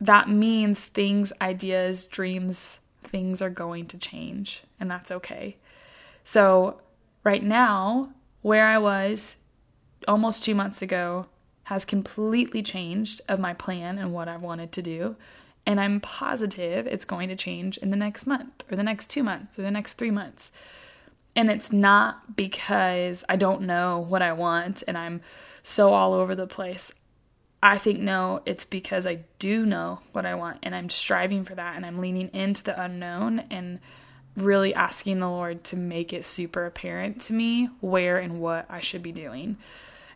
that 0.01 0.27
means 0.27 0.79
things 0.79 1.31
ideas 1.39 2.05
dreams 2.05 2.79
things 3.03 3.41
are 3.41 3.49
going 3.49 3.85
to 3.85 3.97
change 3.97 4.63
and 4.79 4.91
that's 4.91 5.11
okay 5.11 5.55
so 6.25 6.81
right 7.23 7.43
now 7.43 8.09
where 8.41 8.65
i 8.65 8.77
was 8.77 9.37
almost 10.09 10.43
2 10.43 10.53
months 10.53 10.81
ago 10.81 11.25
has 11.65 11.85
completely 11.85 12.61
changed 12.61 13.21
of 13.27 13.39
my 13.39 13.53
plan 13.53 13.97
and 13.97 14.13
what 14.13 14.27
I've 14.27 14.41
wanted 14.41 14.71
to 14.73 14.81
do 14.81 15.15
and 15.65 15.79
I'm 15.79 16.01
positive 16.01 16.87
it's 16.87 17.05
going 17.05 17.29
to 17.29 17.35
change 17.35 17.77
in 17.77 17.89
the 17.89 17.97
next 17.97 18.27
month 18.27 18.63
or 18.69 18.75
the 18.75 18.83
next 18.83 19.09
two 19.09 19.23
months 19.23 19.57
or 19.57 19.61
the 19.61 19.71
next 19.71 19.93
three 19.93 20.11
months. 20.11 20.51
And 21.35 21.49
it's 21.49 21.71
not 21.71 22.35
because 22.35 23.23
I 23.27 23.37
don't 23.37 23.61
know 23.61 23.99
what 23.99 24.21
I 24.21 24.33
want 24.33 24.83
and 24.87 24.97
I'm 24.97 25.21
so 25.63 25.93
all 25.93 26.13
over 26.13 26.35
the 26.35 26.47
place. 26.47 26.91
I 27.61 27.77
think 27.77 27.99
no, 27.99 28.41
it's 28.45 28.65
because 28.65 29.07
I 29.07 29.19
do 29.39 29.65
know 29.65 30.01
what 30.11 30.25
I 30.25 30.35
want 30.35 30.59
and 30.63 30.75
I'm 30.75 30.89
striving 30.89 31.45
for 31.45 31.55
that 31.55 31.77
and 31.77 31.85
I'm 31.85 31.99
leaning 31.99 32.29
into 32.33 32.63
the 32.63 32.79
unknown 32.79 33.39
and 33.49 33.79
really 34.35 34.75
asking 34.75 35.19
the 35.19 35.29
Lord 35.29 35.63
to 35.65 35.77
make 35.77 36.11
it 36.11 36.25
super 36.25 36.65
apparent 36.65 37.21
to 37.21 37.33
me 37.33 37.69
where 37.79 38.17
and 38.17 38.41
what 38.41 38.65
I 38.69 38.81
should 38.81 39.01
be 39.01 39.13
doing. 39.13 39.57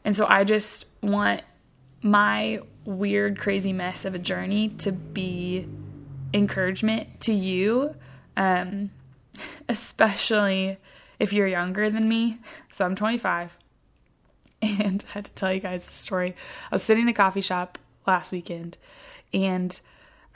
And 0.07 0.15
so 0.15 0.25
I 0.25 0.45
just 0.45 0.85
want 1.03 1.41
my 2.01 2.61
weird, 2.85 3.37
crazy 3.37 3.73
mess 3.73 4.05
of 4.05 4.15
a 4.15 4.17
journey 4.17 4.69
to 4.77 4.93
be 4.93 5.67
encouragement 6.33 7.19
to 7.19 7.33
you, 7.33 7.93
um, 8.37 8.89
especially 9.69 10.77
if 11.19 11.33
you're 11.33 11.45
younger 11.45 11.89
than 11.89 12.07
me. 12.07 12.39
So 12.71 12.85
I'm 12.85 12.95
25. 12.95 13.57
And 14.61 15.03
I 15.09 15.11
had 15.11 15.25
to 15.25 15.33
tell 15.33 15.53
you 15.53 15.59
guys 15.59 15.85
a 15.85 15.91
story. 15.91 16.35
I 16.71 16.75
was 16.75 16.83
sitting 16.83 17.03
in 17.03 17.09
a 17.09 17.13
coffee 17.13 17.41
shop 17.41 17.77
last 18.07 18.31
weekend 18.31 18.77
and 19.33 19.79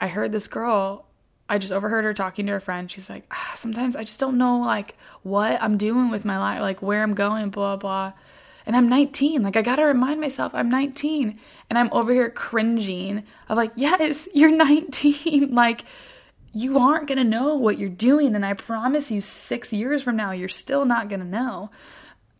I 0.02 0.06
heard 0.06 0.32
this 0.32 0.48
girl 0.48 1.06
I 1.48 1.58
just 1.58 1.72
overheard 1.72 2.04
her 2.04 2.14
talking 2.14 2.46
to 2.46 2.52
her 2.52 2.60
friend. 2.60 2.90
She's 2.90 3.10
like, 3.10 3.24
ah, 3.30 3.52
sometimes 3.56 3.96
I 3.96 4.04
just 4.04 4.20
don't 4.20 4.38
know 4.38 4.60
like 4.60 4.96
what 5.22 5.60
I'm 5.60 5.76
doing 5.76 6.08
with 6.08 6.24
my 6.24 6.38
life, 6.38 6.60
like 6.60 6.82
where 6.82 7.02
I'm 7.02 7.14
going, 7.14 7.50
blah 7.50 7.76
blah 7.76 8.12
and 8.66 8.76
I'm 8.76 8.88
19. 8.88 9.42
Like 9.42 9.56
I 9.56 9.62
got 9.62 9.76
to 9.76 9.84
remind 9.84 10.20
myself 10.20 10.54
I'm 10.54 10.68
19 10.68 11.38
and 11.68 11.78
I'm 11.78 11.92
over 11.92 12.12
here 12.12 12.30
cringing 12.30 13.24
of 13.48 13.56
like, 13.56 13.72
"Yes, 13.76 14.28
you're 14.34 14.50
19." 14.50 15.54
like 15.54 15.84
you 16.54 16.78
aren't 16.78 17.08
to 17.18 17.24
know 17.24 17.54
what 17.54 17.78
you're 17.78 17.88
doing 17.88 18.34
and 18.34 18.44
I 18.44 18.52
promise 18.52 19.10
you 19.10 19.20
6 19.20 19.72
years 19.72 20.02
from 20.02 20.16
now 20.16 20.32
you're 20.32 20.48
still 20.48 20.84
not 20.84 21.08
to 21.20 21.26
know. 21.26 21.70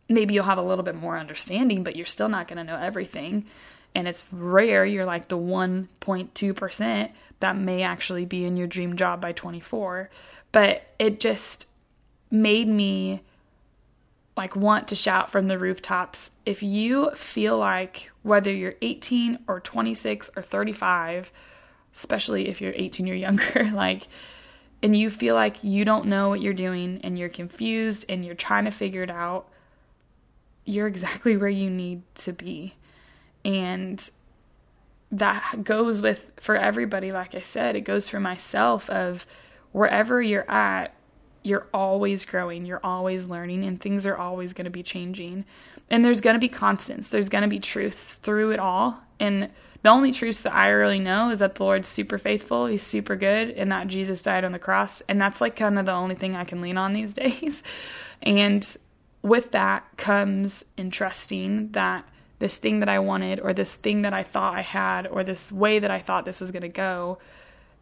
Maybe 0.09 0.35
you'll 0.35 0.45
have 0.45 0.59
a 0.59 0.63
little 0.63 0.85
bit 0.85 0.97
more 0.97 1.17
understanding, 1.17 1.83
but 1.85 1.97
you're 1.97 2.07
still 2.07 2.29
not 2.29 2.49
to 2.59 2.65
know 2.65 2.77
everything. 2.77 3.47
And 3.95 4.09
it's 4.09 4.25
rare 4.33 4.85
you're 4.85 5.05
like 5.05 5.29
the 5.29 5.39
1.2% 5.39 7.11
that 7.41 7.57
may 7.57 7.83
actually 7.83 8.25
be 8.25 8.45
in 8.45 8.57
your 8.57 8.67
dream 8.67 8.97
job 8.97 9.21
by 9.21 9.33
24. 9.33 10.11
But 10.51 10.87
it 10.99 11.21
just 11.21 11.69
made 12.31 12.69
me 12.69 13.23
like 14.37 14.57
want 14.57 14.89
to 14.89 14.95
shout 14.95 15.31
from 15.31 15.49
the 15.49 15.59
rooftops 15.59 16.31
if 16.47 16.63
you 16.63 17.11
feel 17.15 17.59
like 17.59 18.11
whether 18.23 18.53
you're 18.53 18.75
18 18.81 19.41
or 19.47 19.61
26 19.61 20.31
or 20.37 20.43
35 20.43 21.33
especially 21.95 22.49
if 22.49 22.61
you're 22.61 22.73
18 22.75 23.09
or 23.11 23.15
younger 23.15 23.71
like 23.75 24.09
and 24.83 24.97
you 24.97 25.11
feel 25.11 25.35
like 25.35 25.63
you 25.63 25.85
don't 25.85 26.07
know 26.07 26.29
what 26.29 26.41
you're 26.41 26.55
doing 26.55 27.01
and 27.05 27.19
you're 27.19 27.29
confused 27.29 28.07
and 28.09 28.25
you're 28.25 28.35
trying 28.35 28.65
to 28.65 28.71
figure 28.71 29.03
it 29.03 29.11
out 29.11 29.49
you're 30.65 30.87
exactly 30.87 31.37
where 31.37 31.49
you 31.49 31.71
need 31.71 32.03
to 32.15 32.33
be. 32.33 32.75
And 33.45 34.11
that 35.11 35.63
goes 35.63 36.01
with 36.01 36.31
for 36.39 36.57
everybody 36.57 37.13
like 37.13 37.35
i 37.35 37.41
said 37.41 37.77
it 37.77 37.83
goes 37.83 38.09
for 38.09 38.19
myself 38.19 38.89
of 38.89 39.27
wherever 39.71 40.23
you're 40.23 40.51
at 40.51 40.95
you're 41.43 41.67
always 41.75 42.25
growing, 42.25 42.65
you're 42.65 42.81
always 42.85 43.27
learning, 43.27 43.65
and 43.65 43.81
things 43.81 44.07
are 44.07 44.17
always 44.17 44.53
going 44.53 44.65
to 44.65 44.71
be 44.71 44.83
changing. 44.83 45.45
And 45.91 46.05
there's 46.05 46.21
going 46.21 46.35
to 46.35 46.41
be 46.41 46.49
constants, 46.49 47.09
there's 47.09 47.29
going 47.29 47.43
to 47.43 47.49
be 47.49 47.61
truths 47.61 48.15
through 48.17 48.53
it 48.53 48.59
all. 48.59 49.03
And 49.19 49.51
the 49.83 49.91
only 49.91 50.13
truths 50.13 50.43
that 50.43 50.55
I 50.55 50.69
really 50.69 51.01
know 51.01 51.31
is 51.31 51.41
that 51.41 51.57
the 51.57 51.65
Lord's 51.65 51.89
super 51.89 52.19
faithful, 52.19 52.67
He's 52.67 52.83
super 52.83 53.17
good, 53.17 53.51
and 53.51 53.73
that 53.73 53.89
Jesus 53.89 54.23
died 54.23 54.45
on 54.45 54.53
the 54.53 54.59
cross. 54.59 55.01
And 55.03 55.21
that's 55.21 55.41
like 55.41 55.57
kind 55.57 55.79
of 55.79 55.87
the 55.87 55.93
only 55.93 56.15
thing 56.15 56.37
I 56.37 56.45
can 56.45 56.61
lean 56.61 56.79
on 56.79 56.93
these 56.93 57.15
days. 57.15 57.63
And 58.23 58.77
with 59.23 59.53
that 59.53 59.85
comes 59.97 60.65
entrusting 60.79 61.73
that 61.73 62.09
this 62.39 62.59
thing 62.59 62.81
that 62.81 62.89
I 62.89 62.99
wanted, 62.99 63.41
or 63.41 63.53
this 63.53 63.77
thing 63.77 64.03
that 64.03 64.13
I 64.13 64.23
thought 64.23 64.55
I 64.55 64.63
had, 64.63 65.07
or 65.07 65.23
this 65.23 65.53
way 65.53 65.79
that 65.79 65.91
I 65.91 66.01
thought 66.01 66.25
this 66.25 66.41
was 66.41 66.51
going 66.51 66.63
to 66.63 66.69
go 66.69 67.19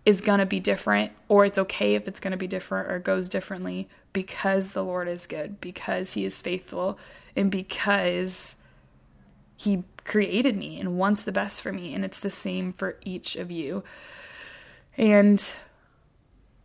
is 0.07 0.21
going 0.21 0.38
to 0.38 0.47
be 0.47 0.61
different, 0.61 1.12
or 1.28 1.45
it's 1.45 1.59
okay 1.59 1.95
if 1.95 2.09
it's 2.09 2.21
going 2.21 2.33
to 2.33 2.37
be 2.37 2.47
different 2.47 2.90
or 2.90 2.99
goes 2.99 3.28
differently 3.28 3.88
because 4.12 4.73
the 4.73 4.83
Lord 4.83 5.09
is 5.09 5.26
good, 5.26 5.61
because 5.61 6.14
He 6.14 6.25
is 6.25 6.40
faithful, 6.40 6.99
and 7.37 7.50
because 7.50 8.57
He 9.57 9.85
created 10.04 10.57
me 10.57 10.80
and 10.80 10.99
wants 10.99 11.25
the 11.25 11.33
best 11.33 11.61
for 11.62 11.73
me. 11.73 11.95
And 11.95 12.04
it's 12.04 12.21
the 12.21 12.30
same 12.30 12.73
for 12.73 12.97
each 13.04 13.37
of 13.37 13.50
you. 13.50 13.85
And 14.97 15.52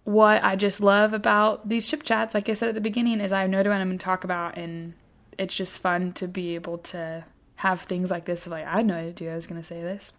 what 0.06 0.44
I 0.44 0.56
just 0.56 0.82
love 0.82 1.14
about 1.14 1.68
these 1.68 1.88
chip 1.88 2.04
chats, 2.04 2.34
like 2.34 2.48
I 2.48 2.54
said 2.54 2.70
at 2.70 2.76
the 2.76 2.82
beginning, 2.82 3.20
is 3.20 3.34
I 3.34 3.42
have 3.42 3.50
know 3.50 3.58
what 3.58 3.68
I'm 3.68 3.88
going 3.88 3.98
to 3.98 4.04
talk 4.04 4.24
about, 4.24 4.58
and 4.58 4.94
it's 5.38 5.56
just 5.56 5.80
fun 5.80 6.14
to 6.14 6.28
be 6.28 6.56
able 6.56 6.78
to 6.78 7.26
have 7.58 7.82
things 7.82 8.12
like 8.12 8.26
this. 8.26 8.48
Like, 8.48 8.66
I 8.66 8.78
had 8.78 8.86
no 8.86 8.96
idea 8.96 9.32
I 9.32 9.36
was 9.36 9.48
going 9.48 9.60
to 9.60 9.68
say 9.68 9.82
this. 9.82 10.14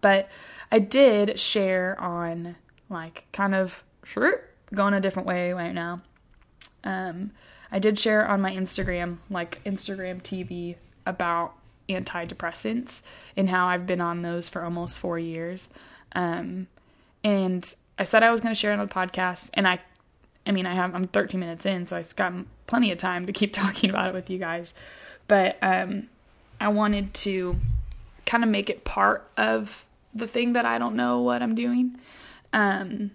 But 0.00 0.28
I 0.70 0.78
did 0.78 1.38
share 1.40 2.00
on 2.00 2.56
like 2.88 3.26
kind 3.32 3.54
of 3.54 3.82
going 4.74 4.94
a 4.94 5.00
different 5.00 5.28
way 5.28 5.52
right 5.52 5.72
now. 5.72 6.02
Um, 6.84 7.32
I 7.70 7.78
did 7.78 7.98
share 7.98 8.26
on 8.26 8.40
my 8.40 8.52
Instagram, 8.52 9.18
like 9.30 9.62
Instagram 9.64 10.22
TV, 10.22 10.76
about 11.06 11.54
antidepressants 11.88 13.02
and 13.36 13.48
how 13.48 13.66
I've 13.66 13.86
been 13.86 14.00
on 14.00 14.22
those 14.22 14.48
for 14.48 14.62
almost 14.62 14.98
four 14.98 15.18
years. 15.18 15.70
Um, 16.12 16.66
and 17.24 17.74
I 17.98 18.04
said 18.04 18.22
I 18.22 18.30
was 18.30 18.40
going 18.40 18.54
to 18.54 18.58
share 18.58 18.72
it 18.72 18.78
on 18.78 18.86
the 18.86 18.94
podcast, 18.94 19.50
and 19.54 19.66
I, 19.66 19.80
I 20.46 20.52
mean, 20.52 20.66
I 20.66 20.74
have 20.74 20.94
I'm 20.94 21.04
13 21.04 21.40
minutes 21.40 21.66
in, 21.66 21.86
so 21.86 21.96
I've 21.96 22.14
got 22.14 22.32
plenty 22.66 22.92
of 22.92 22.98
time 22.98 23.26
to 23.26 23.32
keep 23.32 23.52
talking 23.54 23.90
about 23.90 24.08
it 24.08 24.14
with 24.14 24.30
you 24.30 24.38
guys. 24.38 24.74
But 25.26 25.58
um, 25.62 26.08
I 26.60 26.68
wanted 26.68 27.12
to 27.14 27.56
kind 28.26 28.44
of 28.44 28.50
make 28.50 28.70
it 28.70 28.84
part 28.84 29.28
of 29.36 29.84
the 30.14 30.26
thing 30.26 30.54
that 30.54 30.64
I 30.64 30.78
don't 30.78 30.96
know 30.96 31.22
what 31.22 31.42
I'm 31.42 31.54
doing. 31.54 31.98
Um, 32.52 33.10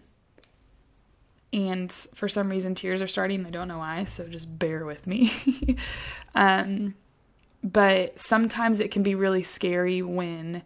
and 1.52 1.92
for 1.92 2.28
some 2.28 2.50
reason, 2.50 2.76
tears 2.76 3.02
are 3.02 3.08
starting. 3.08 3.46
I 3.46 3.52
don't 3.52 3.68
know 3.68 3.78
why, 3.78 4.06
so 4.06 4.28
just 4.28 4.58
bear 4.58 4.86
with 4.86 5.06
me. 5.06 5.32
um, 6.36 6.96
but 7.64 8.20
sometimes 8.20 8.80
it 8.80 8.92
can 8.92 9.04
be 9.04 9.16
really 9.16 9.44
scary 9.44 10.02
when 10.02 10.64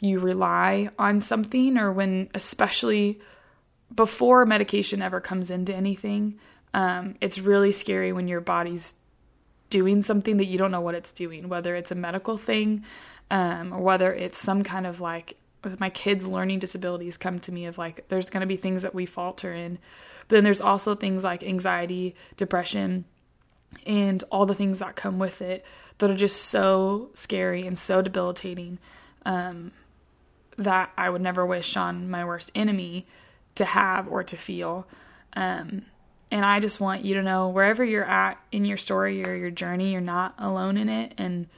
you 0.00 0.18
rely 0.18 0.88
on 0.98 1.20
something, 1.20 1.78
or 1.78 1.92
when, 1.92 2.28
especially 2.34 3.20
before 3.94 4.44
medication 4.44 5.02
ever 5.02 5.20
comes 5.20 5.50
into 5.50 5.74
anything, 5.74 6.38
um, 6.74 7.14
it's 7.20 7.38
really 7.38 7.70
scary 7.70 8.12
when 8.12 8.26
your 8.26 8.40
body's 8.40 8.94
doing 9.70 10.02
something 10.02 10.36
that 10.36 10.46
you 10.46 10.58
don't 10.58 10.72
know 10.72 10.80
what 10.80 10.94
it's 10.94 11.12
doing, 11.12 11.48
whether 11.48 11.76
it's 11.76 11.92
a 11.92 11.94
medical 11.94 12.36
thing 12.36 12.84
um, 13.30 13.72
or 13.72 13.80
whether 13.80 14.12
it's 14.12 14.38
some 14.38 14.62
kind 14.62 14.86
of 14.86 15.00
like 15.00 15.36
with 15.64 15.80
my 15.80 15.90
kids' 15.90 16.26
learning 16.26 16.58
disabilities 16.58 17.16
come 17.16 17.38
to 17.40 17.52
me 17.52 17.66
of 17.66 17.78
like 17.78 18.08
there's 18.08 18.30
going 18.30 18.42
to 18.42 18.46
be 18.46 18.56
things 18.56 18.82
that 18.82 18.94
we 18.94 19.06
falter 19.06 19.52
in. 19.52 19.78
But 20.28 20.36
then 20.36 20.44
there's 20.44 20.60
also 20.60 20.94
things 20.94 21.24
like 21.24 21.42
anxiety, 21.42 22.14
depression, 22.36 23.04
and 23.86 24.22
all 24.30 24.46
the 24.46 24.54
things 24.54 24.78
that 24.78 24.96
come 24.96 25.18
with 25.18 25.42
it 25.42 25.64
that 25.98 26.10
are 26.10 26.16
just 26.16 26.42
so 26.42 27.10
scary 27.14 27.62
and 27.62 27.78
so 27.78 28.02
debilitating 28.02 28.78
um, 29.26 29.72
that 30.56 30.92
I 30.96 31.10
would 31.10 31.22
never 31.22 31.44
wish 31.44 31.76
on 31.76 32.10
my 32.10 32.24
worst 32.24 32.50
enemy 32.54 33.06
to 33.56 33.64
have 33.64 34.08
or 34.08 34.22
to 34.24 34.36
feel. 34.36 34.86
Um, 35.34 35.86
and 36.30 36.44
I 36.44 36.60
just 36.60 36.80
want 36.80 37.04
you 37.04 37.14
to 37.14 37.22
know 37.22 37.48
wherever 37.48 37.84
you're 37.84 38.04
at 38.04 38.40
in 38.50 38.64
your 38.64 38.76
story 38.76 39.24
or 39.24 39.34
your 39.34 39.50
journey, 39.50 39.92
you're 39.92 40.00
not 40.00 40.34
alone 40.38 40.76
in 40.76 40.88
it. 40.88 41.14
And 41.18 41.48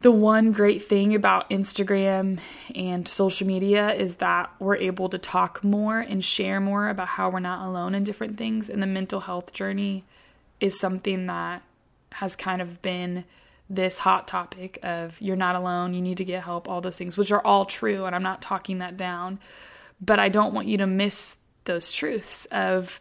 the 0.00 0.10
one 0.10 0.52
great 0.52 0.82
thing 0.82 1.14
about 1.14 1.48
Instagram 1.48 2.38
and 2.74 3.08
social 3.08 3.46
media 3.46 3.92
is 3.94 4.16
that 4.16 4.52
we're 4.58 4.76
able 4.76 5.08
to 5.08 5.18
talk 5.18 5.64
more 5.64 6.00
and 6.00 6.24
share 6.24 6.60
more 6.60 6.88
about 6.88 7.08
how 7.08 7.30
we're 7.30 7.40
not 7.40 7.66
alone 7.66 7.94
in 7.94 8.04
different 8.04 8.36
things. 8.36 8.68
And 8.68 8.82
the 8.82 8.86
mental 8.86 9.20
health 9.20 9.52
journey 9.52 10.04
is 10.60 10.78
something 10.78 11.26
that 11.26 11.62
has 12.12 12.36
kind 12.36 12.60
of 12.60 12.82
been 12.82 13.24
this 13.68 13.98
hot 13.98 14.28
topic 14.28 14.78
of 14.82 15.20
you're 15.20 15.34
not 15.34 15.56
alone, 15.56 15.92
you 15.92 16.02
need 16.02 16.18
to 16.18 16.24
get 16.24 16.44
help, 16.44 16.68
all 16.68 16.80
those 16.80 16.96
things, 16.96 17.16
which 17.16 17.32
are 17.32 17.44
all 17.44 17.64
true, 17.64 18.04
and 18.04 18.14
I'm 18.14 18.22
not 18.22 18.40
talking 18.40 18.78
that 18.78 18.96
down. 18.96 19.40
But 20.00 20.20
I 20.20 20.28
don't 20.28 20.54
want 20.54 20.68
you 20.68 20.78
to 20.78 20.86
miss 20.86 21.38
those 21.64 21.90
truths 21.90 22.46
of 22.46 23.00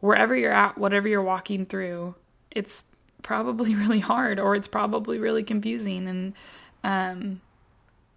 wherever 0.00 0.34
you're 0.34 0.52
at, 0.52 0.78
whatever 0.78 1.08
you're 1.08 1.22
walking 1.22 1.66
through, 1.66 2.14
it's 2.50 2.84
probably 3.26 3.74
really 3.74 4.00
hard 4.00 4.38
or 4.38 4.54
it's 4.54 4.68
probably 4.68 5.18
really 5.18 5.42
confusing. 5.42 6.06
And 6.08 6.34
um, 6.84 7.40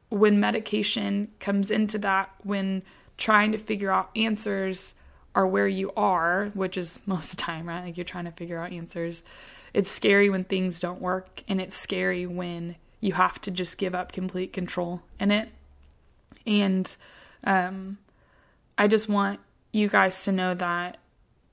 when 0.09 0.39
medication 0.39 1.29
comes 1.39 1.71
into 1.71 1.97
that, 1.99 2.29
when 2.43 2.83
trying 3.17 3.51
to 3.51 3.57
figure 3.57 3.91
out 3.91 4.11
answers 4.15 4.93
are 5.35 5.47
where 5.47 5.67
you 5.67 5.91
are, 5.97 6.51
which 6.53 6.77
is 6.77 6.99
most 7.05 7.31
of 7.31 7.37
the 7.37 7.43
time, 7.43 7.67
right? 7.67 7.83
Like 7.83 7.97
you're 7.97 8.05
trying 8.05 8.25
to 8.25 8.31
figure 8.31 8.59
out 8.59 8.71
answers. 8.71 9.23
It's 9.73 9.89
scary 9.89 10.29
when 10.29 10.45
things 10.45 10.79
don't 10.79 10.99
work, 10.99 11.43
and 11.47 11.61
it's 11.61 11.75
scary 11.75 12.25
when 12.25 12.75
you 13.01 13.13
have 13.13 13.39
to 13.41 13.51
just 13.51 13.77
give 13.77 13.93
up 13.93 14.11
complete 14.11 14.51
control 14.51 15.01
in 15.19 15.29
it. 15.29 15.49
And 16.47 16.95
um, 17.43 17.99
I 18.79 18.87
just 18.87 19.07
want 19.07 19.39
you 19.71 19.87
guys 19.87 20.25
to 20.25 20.31
know 20.31 20.55
that 20.55 20.97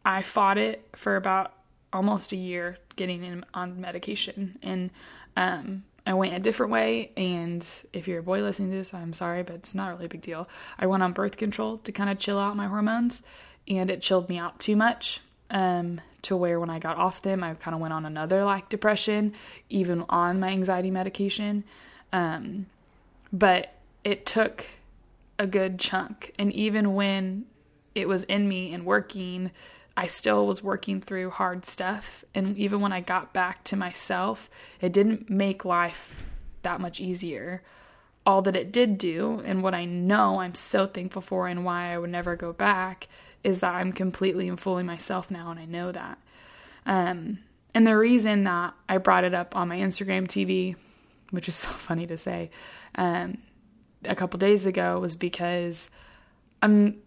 I 0.03 0.23
fought 0.23 0.57
it 0.57 0.89
for 0.95 1.17
about 1.17 1.53
almost 1.93 2.33
a 2.33 2.37
year 2.37 2.79
getting 2.97 3.23
in, 3.25 3.45
on 3.55 3.81
medication. 3.81 4.59
And 4.63 4.91
um, 5.37 5.85
I 6.07 6.15
went 6.15 6.35
a 6.35 6.39
different 6.39 6.73
way. 6.73 7.13
And 7.17 7.67
if 7.93 8.09
you're 8.09 8.21
a 8.21 8.23
boy 8.23 8.43
listening 8.43 8.71
to 8.71 8.77
this, 8.77 8.95
I'm 8.95 9.13
sorry, 9.13 9.43
but 9.43 9.57
it's 9.57 9.75
not 9.75 9.89
really 9.91 10.07
a 10.07 10.09
big 10.09 10.23
deal. 10.23 10.49
I 10.79 10.87
went 10.87 11.03
on 11.03 11.13
birth 11.13 11.37
control 11.37 11.79
to 11.79 11.93
kind 11.93 12.11
of 12.11 12.19
chill 12.19 12.39
out 12.39 12.57
my 12.57 12.67
hormones, 12.67 13.23
and 13.69 13.91
it 13.91 14.03
chilled 14.03 14.29
me 14.29 14.39
out 14.39 14.59
too 14.59 14.77
much. 14.77 15.21
Um, 15.49 16.01
to 16.23 16.37
where 16.37 16.59
when 16.59 16.71
I 16.71 16.81
got 16.81 16.97
off 16.97 17.23
them, 17.23 17.45
I 17.45 17.55
kind 17.55 17.73
of 17.75 17.81
went 17.81 17.95
on 17.95 18.05
another 18.05 18.43
like 18.43 18.69
depression, 18.69 19.33
even 19.69 20.05
on 20.09 20.41
my 20.41 20.49
anxiety 20.49 20.91
medication. 20.91 21.63
Um, 22.13 22.67
but 23.33 23.73
it 24.03 24.27
took 24.27 24.67
a 25.39 25.47
good 25.47 25.79
chunk. 25.79 26.33
And 26.37 26.53
even 26.53 26.95
when 26.95 27.47
it 27.95 28.09
was 28.09 28.25
in 28.25 28.49
me 28.49 28.75
and 28.75 28.85
working, 28.85 29.53
I 29.97 30.07
still 30.07 30.47
was 30.47 30.63
working 30.63 31.01
through 31.01 31.31
hard 31.31 31.65
stuff. 31.65 32.25
And 32.35 32.57
even 32.59 32.81
when 32.81 32.93
I 32.93 33.01
got 33.01 33.33
back 33.33 33.65
to 33.65 33.77
myself, 33.77 34.51
it 34.81 34.93
didn't 34.93 35.31
make 35.31 35.65
life 35.65 36.15
that 36.63 36.81
much 36.81 37.01
easier. 37.01 37.63
All 38.27 38.43
that 38.43 38.57
it 38.57 38.73
did 38.73 38.99
do, 38.99 39.41
and 39.45 39.63
what 39.63 39.75
I 39.75 39.85
know 39.85 40.41
I'm 40.41 40.55
so 40.55 40.87
thankful 40.87 41.23
for, 41.23 41.47
and 41.47 41.65
why 41.65 41.93
I 41.93 41.99
would 41.99 42.11
never 42.11 42.35
go 42.37 42.53
back, 42.53 43.09
is 43.45 43.61
that 43.61 43.75
I'm 43.75 43.93
completely 43.93 44.49
and 44.49 44.59
fully 44.59 44.83
myself 44.83 45.31
now, 45.31 45.51
and 45.53 45.61
I 45.61 45.65
know 45.65 45.93
that. 45.93 46.19
Um, 46.85 47.39
and 47.73 47.87
the 47.87 47.97
reason 47.97 48.45
that 48.45 48.75
I 48.89 48.99
brought 48.99 49.25
it 49.25 49.33
up 49.33 49.55
on 49.55 49.69
my 49.69 49.79
Instagram 49.79 50.27
TV, 50.27 50.75
which 51.31 51.49
is 51.49 51.55
so 51.55 51.69
funny 51.69 52.07
to 52.09 52.19
say, 52.19 52.51
um, 52.97 53.39
a 54.05 54.17
couple 54.17 54.39
days 54.39 54.67
ago, 54.67 54.99
was 54.99 55.15
because 55.15 55.89
I'm 56.61 56.99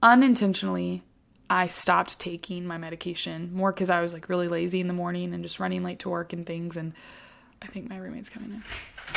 unintentionally 0.00 1.02
I 1.50 1.66
stopped 1.66 2.18
taking 2.20 2.66
my 2.66 2.78
medication 2.78 3.50
more 3.54 3.72
because 3.72 3.90
I 3.90 4.00
was 4.02 4.12
like 4.12 4.28
really 4.28 4.48
lazy 4.48 4.80
in 4.80 4.86
the 4.86 4.92
morning 4.92 5.32
and 5.32 5.42
just 5.42 5.60
running 5.60 5.82
late 5.82 6.00
to 6.00 6.10
work 6.10 6.32
and 6.32 6.46
things. 6.46 6.76
And 6.76 6.92
I 7.62 7.66
think 7.66 7.88
my 7.88 7.96
roommate's 7.96 8.28
coming 8.28 8.50
in. 8.50 8.64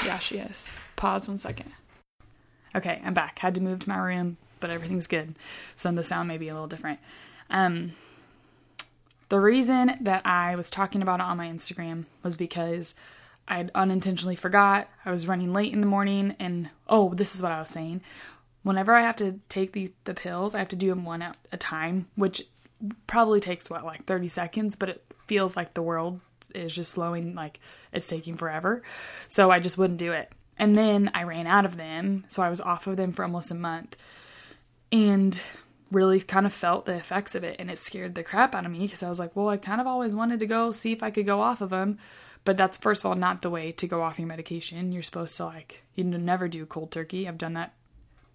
Yeah, 0.05 0.19
she 0.19 0.37
is. 0.37 0.71
Pause 0.95 1.27
one 1.27 1.37
second. 1.37 1.71
Okay, 2.73 3.01
I'm 3.03 3.13
back. 3.13 3.39
Had 3.39 3.55
to 3.55 3.61
move 3.61 3.79
to 3.79 3.89
my 3.89 3.97
room, 3.97 4.37
but 4.61 4.69
everything's 4.71 5.07
good. 5.07 5.35
So 5.75 5.91
the 5.91 6.03
sound 6.03 6.29
may 6.29 6.37
be 6.37 6.47
a 6.47 6.53
little 6.53 6.67
different. 6.67 6.99
Um, 7.49 7.91
the 9.27 9.39
reason 9.39 9.97
that 10.01 10.25
I 10.25 10.55
was 10.55 10.69
talking 10.69 11.01
about 11.01 11.19
it 11.19 11.23
on 11.23 11.37
my 11.37 11.49
Instagram 11.49 12.05
was 12.23 12.37
because 12.37 12.95
I 13.47 13.67
unintentionally 13.75 14.37
forgot. 14.37 14.89
I 15.05 15.11
was 15.11 15.27
running 15.27 15.51
late 15.51 15.73
in 15.73 15.81
the 15.81 15.87
morning, 15.87 16.35
and 16.39 16.69
oh, 16.87 17.13
this 17.13 17.35
is 17.35 17.41
what 17.41 17.51
I 17.51 17.59
was 17.59 17.69
saying 17.69 18.01
whenever 18.63 18.93
I 18.93 19.01
have 19.01 19.17
to 19.17 19.39
take 19.49 19.73
the 19.73 19.91
the 20.03 20.13
pills, 20.13 20.55
I 20.55 20.59
have 20.59 20.69
to 20.69 20.75
do 20.75 20.89
them 20.89 21.05
one 21.05 21.21
at 21.21 21.37
a 21.51 21.57
time, 21.57 22.07
which 22.15 22.43
probably 23.07 23.39
takes 23.39 23.69
what 23.69 23.85
like 23.85 24.05
30 24.05 24.27
seconds, 24.27 24.75
but 24.75 24.89
it 24.89 25.03
feels 25.27 25.55
like 25.55 25.73
the 25.73 25.83
world 25.83 26.19
is 26.53 26.73
just 26.73 26.91
slowing 26.91 27.35
like 27.35 27.59
it's 27.93 28.07
taking 28.07 28.35
forever. 28.35 28.81
So 29.27 29.51
I 29.51 29.59
just 29.59 29.77
wouldn't 29.77 29.99
do 29.99 30.13
it. 30.13 30.31
And 30.57 30.75
then 30.75 31.11
I 31.13 31.23
ran 31.23 31.47
out 31.47 31.65
of 31.65 31.77
them, 31.77 32.25
so 32.27 32.43
I 32.43 32.49
was 32.49 32.61
off 32.61 32.87
of 32.87 32.97
them 32.97 33.13
for 33.13 33.23
almost 33.23 33.51
a 33.51 33.55
month. 33.55 33.95
And 34.91 35.39
really 35.91 36.21
kind 36.21 36.45
of 36.45 36.53
felt 36.53 36.85
the 36.85 36.95
effects 36.95 37.35
of 37.35 37.43
it 37.43 37.57
and 37.59 37.69
it 37.69 37.77
scared 37.77 38.15
the 38.15 38.23
crap 38.23 38.55
out 38.55 38.65
of 38.65 38.71
me 38.71 38.79
because 38.79 39.03
I 39.03 39.09
was 39.09 39.19
like, 39.19 39.35
well, 39.35 39.49
I 39.49 39.57
kind 39.57 39.81
of 39.81 39.87
always 39.87 40.15
wanted 40.15 40.39
to 40.39 40.45
go 40.45 40.71
see 40.71 40.93
if 40.93 41.03
I 41.03 41.11
could 41.11 41.25
go 41.25 41.41
off 41.41 41.61
of 41.61 41.69
them. 41.69 41.97
But 42.43 42.57
that's 42.57 42.77
first 42.77 43.01
of 43.01 43.07
all 43.07 43.15
not 43.15 43.41
the 43.41 43.49
way 43.49 43.71
to 43.73 43.87
go 43.87 44.01
off 44.01 44.17
your 44.17 44.27
medication. 44.27 44.91
You're 44.91 45.03
supposed 45.03 45.35
to 45.37 45.45
like 45.45 45.83
you 45.95 46.03
never 46.03 46.47
do 46.47 46.65
cold 46.65 46.91
turkey. 46.91 47.27
I've 47.27 47.37
done 47.37 47.53
that 47.53 47.73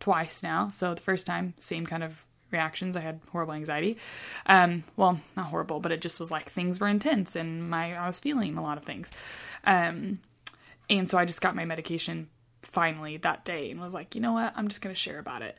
twice 0.00 0.42
now. 0.42 0.70
So 0.70 0.94
the 0.94 1.00
first 1.00 1.26
time, 1.26 1.54
same 1.58 1.86
kind 1.86 2.04
of 2.04 2.24
reactions. 2.50 2.96
I 2.96 3.00
had 3.00 3.20
horrible 3.32 3.54
anxiety. 3.54 3.98
Um, 4.46 4.84
well, 4.96 5.18
not 5.36 5.46
horrible, 5.46 5.80
but 5.80 5.92
it 5.92 6.00
just 6.00 6.18
was 6.18 6.30
like 6.30 6.48
things 6.48 6.80
were 6.80 6.88
intense 6.88 7.36
and 7.36 7.68
my 7.68 7.96
I 7.96 8.06
was 8.06 8.20
feeling 8.20 8.56
a 8.56 8.62
lot 8.62 8.78
of 8.78 8.84
things. 8.84 9.10
Um, 9.64 10.20
and 10.88 11.08
so 11.08 11.18
I 11.18 11.24
just 11.24 11.40
got 11.40 11.56
my 11.56 11.64
medication 11.64 12.28
finally 12.62 13.16
that 13.18 13.44
day 13.44 13.70
and 13.70 13.80
was 13.80 13.94
like, 13.94 14.14
you 14.14 14.20
know 14.20 14.32
what, 14.32 14.52
I'm 14.56 14.68
just 14.68 14.80
gonna 14.80 14.94
share 14.94 15.18
about 15.18 15.42
it. 15.42 15.58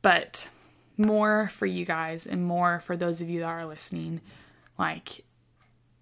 But 0.00 0.48
more 0.96 1.48
for 1.48 1.66
you 1.66 1.84
guys 1.84 2.26
and 2.26 2.44
more 2.44 2.80
for 2.80 2.96
those 2.96 3.20
of 3.20 3.28
you 3.28 3.40
that 3.40 3.46
are 3.46 3.66
listening, 3.66 4.20
like 4.78 5.24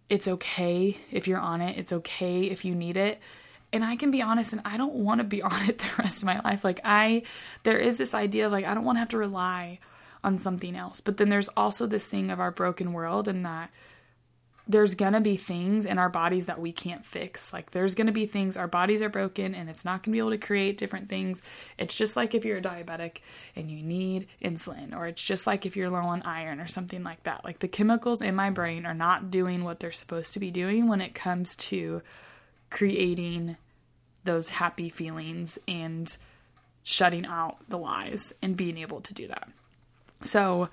it's 0.09 0.29
okay 0.29 0.99
if 1.11 1.29
you're 1.29 1.39
on 1.39 1.61
it. 1.61 1.79
It's 1.79 1.93
okay 1.93 2.45
if 2.45 2.65
you 2.65 2.75
need 2.75 2.97
it 2.97 3.21
and 3.73 3.85
I 3.85 3.97
can 3.97 4.11
be 4.11 4.23
honest 4.23 4.53
and 4.53 4.63
I 4.65 4.77
don't 4.77 4.95
want 4.95 5.19
to 5.19 5.25
be 5.25 5.43
on 5.43 5.69
it 5.69 5.79
the 5.79 5.89
rest 5.99 6.23
of 6.23 6.27
my 6.27 6.41
life. 6.41 6.65
Like 6.65 6.81
I 6.85 7.23
there 7.63 7.79
is 7.79 7.97
this 7.97 8.15
idea 8.15 8.47
of 8.47 8.53
like 8.53 8.65
I 8.65 8.75
don't 8.75 8.85
want 8.85 8.97
to 8.97 9.01
have 9.01 9.11
to 9.11 9.19
rely 9.19 9.79
on 10.23 10.39
something 10.39 10.77
else. 10.77 11.01
But 11.01 11.17
then 11.17 11.29
there's 11.29 11.49
also 11.49 11.87
this 11.87 12.09
thing 12.09 12.31
of 12.31 12.41
our 12.41 12.51
broken 12.51 12.93
world 12.93 13.29
and 13.29 13.47
that 13.47 13.71
there's 14.69 14.95
going 14.95 15.15
to 15.15 15.21
be 15.21 15.37
things 15.37 15.85
in 15.85 15.99
our 15.99 16.09
bodies 16.09 16.47
that 16.47 16.61
we 16.61 16.71
can't 16.71 17.05
fix. 17.05 17.53
Like 17.53 17.73
there's 17.73 17.97
going 17.97 18.07
to 18.07 18.13
be 18.13 18.27
things 18.27 18.57
our 18.57 18.69
bodies 18.69 19.03
are 19.03 19.09
broken 19.09 19.55
and 19.55 19.69
it's 19.69 19.85
not 19.85 20.03
going 20.03 20.13
to 20.13 20.17
be 20.17 20.19
able 20.19 20.31
to 20.31 20.39
create 20.39 20.79
different 20.79 21.09
things. 21.09 21.43
It's 21.77 21.95
just 21.95 22.17
like 22.17 22.35
if 22.35 22.45
you're 22.45 22.59
a 22.59 22.63
diabetic 22.63 23.19
and 23.57 23.69
you 23.69 23.83
need 23.83 24.29
insulin 24.43 24.95
or 24.95 25.07
it's 25.07 25.23
just 25.23 25.47
like 25.47 25.67
if 25.67 25.77
you're 25.77 25.91
low 25.91 25.99
on 25.99 26.23
iron 26.23 26.61
or 26.61 26.69
something 26.69 27.03
like 27.03 27.23
that. 27.25 27.45
Like 27.45 27.59
the 27.59 27.69
chemicals 27.69 28.23
in 28.23 28.37
my 28.37 28.51
brain 28.51 28.87
are 28.87 28.95
not 28.95 29.31
doing 29.31 29.65
what 29.65 29.81
they're 29.81 29.91
supposed 29.91 30.35
to 30.35 30.39
be 30.41 30.53
doing 30.53 30.87
when 30.87 31.01
it 31.01 31.15
comes 31.15 31.57
to 31.57 32.03
creating 32.71 33.57
those 34.25 34.49
happy 34.49 34.89
feelings 34.89 35.59
and 35.67 36.17
shutting 36.83 37.27
out 37.27 37.57
the 37.69 37.79
lies 37.79 38.33
and 38.43 38.57
being 38.57 38.79
able 38.79 39.01
to 39.01 39.15
do 39.15 39.29
that. 39.29 39.49
So 40.23 40.69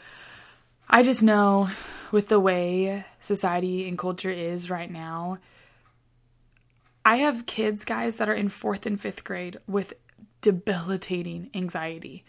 I 0.89 1.03
just 1.03 1.23
know 1.23 1.69
with 2.11 2.29
the 2.29 2.39
way 2.39 3.05
society 3.19 3.87
and 3.87 3.97
culture 3.97 4.31
is 4.31 4.69
right 4.69 4.89
now, 4.89 5.39
I 7.05 7.17
have 7.17 7.45
kids, 7.45 7.85
guys, 7.85 8.17
that 8.17 8.29
are 8.29 8.33
in 8.33 8.49
fourth 8.49 8.85
and 8.85 8.99
fifth 8.99 9.23
grade 9.23 9.57
with 9.67 9.93
debilitating 10.41 11.49
anxiety. 11.53 12.25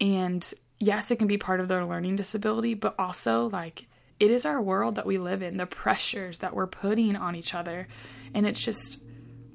And 0.00 0.52
yes, 0.78 1.10
it 1.10 1.16
can 1.16 1.28
be 1.28 1.38
part 1.38 1.60
of 1.60 1.68
their 1.68 1.84
learning 1.84 2.16
disability, 2.16 2.74
but 2.74 2.94
also 2.98 3.48
like 3.50 3.86
it 4.22 4.30
is 4.30 4.46
our 4.46 4.62
world 4.62 4.94
that 4.94 5.04
we 5.04 5.18
live 5.18 5.42
in, 5.42 5.56
the 5.56 5.66
pressures 5.66 6.38
that 6.38 6.54
we're 6.54 6.68
putting 6.68 7.16
on 7.16 7.34
each 7.34 7.54
other 7.54 7.88
and 8.32 8.46
it's 8.46 8.64
just 8.64 9.02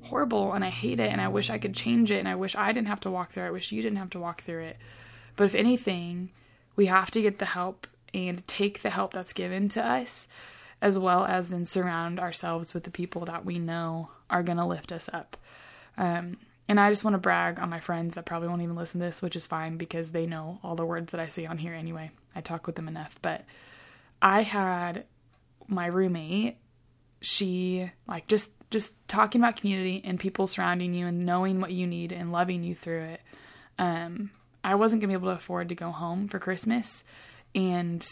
horrible 0.01 0.51
and 0.51 0.65
I 0.65 0.69
hate 0.69 0.99
it 0.99 1.09
and 1.09 1.21
I 1.21 1.29
wish 1.29 1.49
I 1.49 1.57
could 1.57 1.73
change 1.73 2.11
it 2.11 2.19
and 2.19 2.27
I 2.27 2.35
wish 2.35 2.53
I 2.53 2.73
didn't 2.73 2.89
have 2.89 2.99
to 3.01 3.09
walk 3.09 3.31
through 3.31 3.43
it. 3.43 3.47
I 3.47 3.51
wish 3.51 3.71
you 3.71 3.81
didn't 3.81 3.99
have 3.99 4.09
to 4.09 4.19
walk 4.19 4.41
through 4.41 4.63
it. 4.63 4.77
But 5.37 5.45
if 5.45 5.55
anything, 5.55 6.31
we 6.75 6.87
have 6.87 7.09
to 7.11 7.21
get 7.21 7.39
the 7.39 7.45
help 7.45 7.87
and 8.13 8.45
take 8.45 8.81
the 8.81 8.89
help 8.89 9.13
that's 9.13 9.31
given 9.31 9.69
to 9.69 9.85
us 9.85 10.27
as 10.81 10.99
well 10.99 11.23
as 11.23 11.47
then 11.47 11.63
surround 11.63 12.19
ourselves 12.19 12.73
with 12.73 12.83
the 12.83 12.91
people 12.91 13.23
that 13.23 13.45
we 13.45 13.59
know 13.59 14.09
are 14.29 14.43
going 14.43 14.57
to 14.57 14.65
lift 14.65 14.91
us 14.91 15.09
up. 15.13 15.37
Um, 15.97 16.35
and 16.67 16.77
I 16.77 16.89
just 16.89 17.05
want 17.05 17.13
to 17.13 17.19
brag 17.19 17.57
on 17.57 17.69
my 17.69 17.79
friends 17.79 18.15
that 18.15 18.25
probably 18.25 18.49
won't 18.49 18.63
even 18.63 18.75
listen 18.75 18.99
to 18.99 19.05
this, 19.05 19.21
which 19.21 19.37
is 19.37 19.47
fine 19.47 19.77
because 19.77 20.11
they 20.11 20.25
know 20.25 20.59
all 20.61 20.75
the 20.75 20.85
words 20.85 21.13
that 21.13 21.21
I 21.21 21.27
say 21.27 21.45
on 21.45 21.57
here 21.57 21.73
anyway. 21.73 22.11
I 22.35 22.41
talk 22.41 22.67
with 22.67 22.75
them 22.75 22.89
enough. 22.89 23.17
But 23.21 23.45
I 24.21 24.41
had 24.43 25.05
my 25.67 25.87
roommate 25.87 26.57
she 27.21 27.89
like 28.07 28.27
just 28.27 28.51
just 28.69 28.95
talking 29.07 29.41
about 29.41 29.55
community 29.55 30.01
and 30.03 30.19
people 30.19 30.45
surrounding 30.45 30.93
you 30.93 31.07
and 31.07 31.25
knowing 31.25 31.61
what 31.61 31.71
you 31.71 31.87
need 31.87 32.11
and 32.11 32.31
loving 32.31 32.63
you 32.63 32.75
through 32.75 33.01
it. 33.03 33.21
Um, 33.79 34.31
I 34.63 34.75
wasn't 34.75 35.01
gonna 35.01 35.11
be 35.11 35.13
able 35.15 35.29
to 35.29 35.37
afford 35.37 35.69
to 35.69 35.75
go 35.75 35.91
home 35.91 36.27
for 36.27 36.39
Christmas, 36.39 37.05
and 37.55 38.05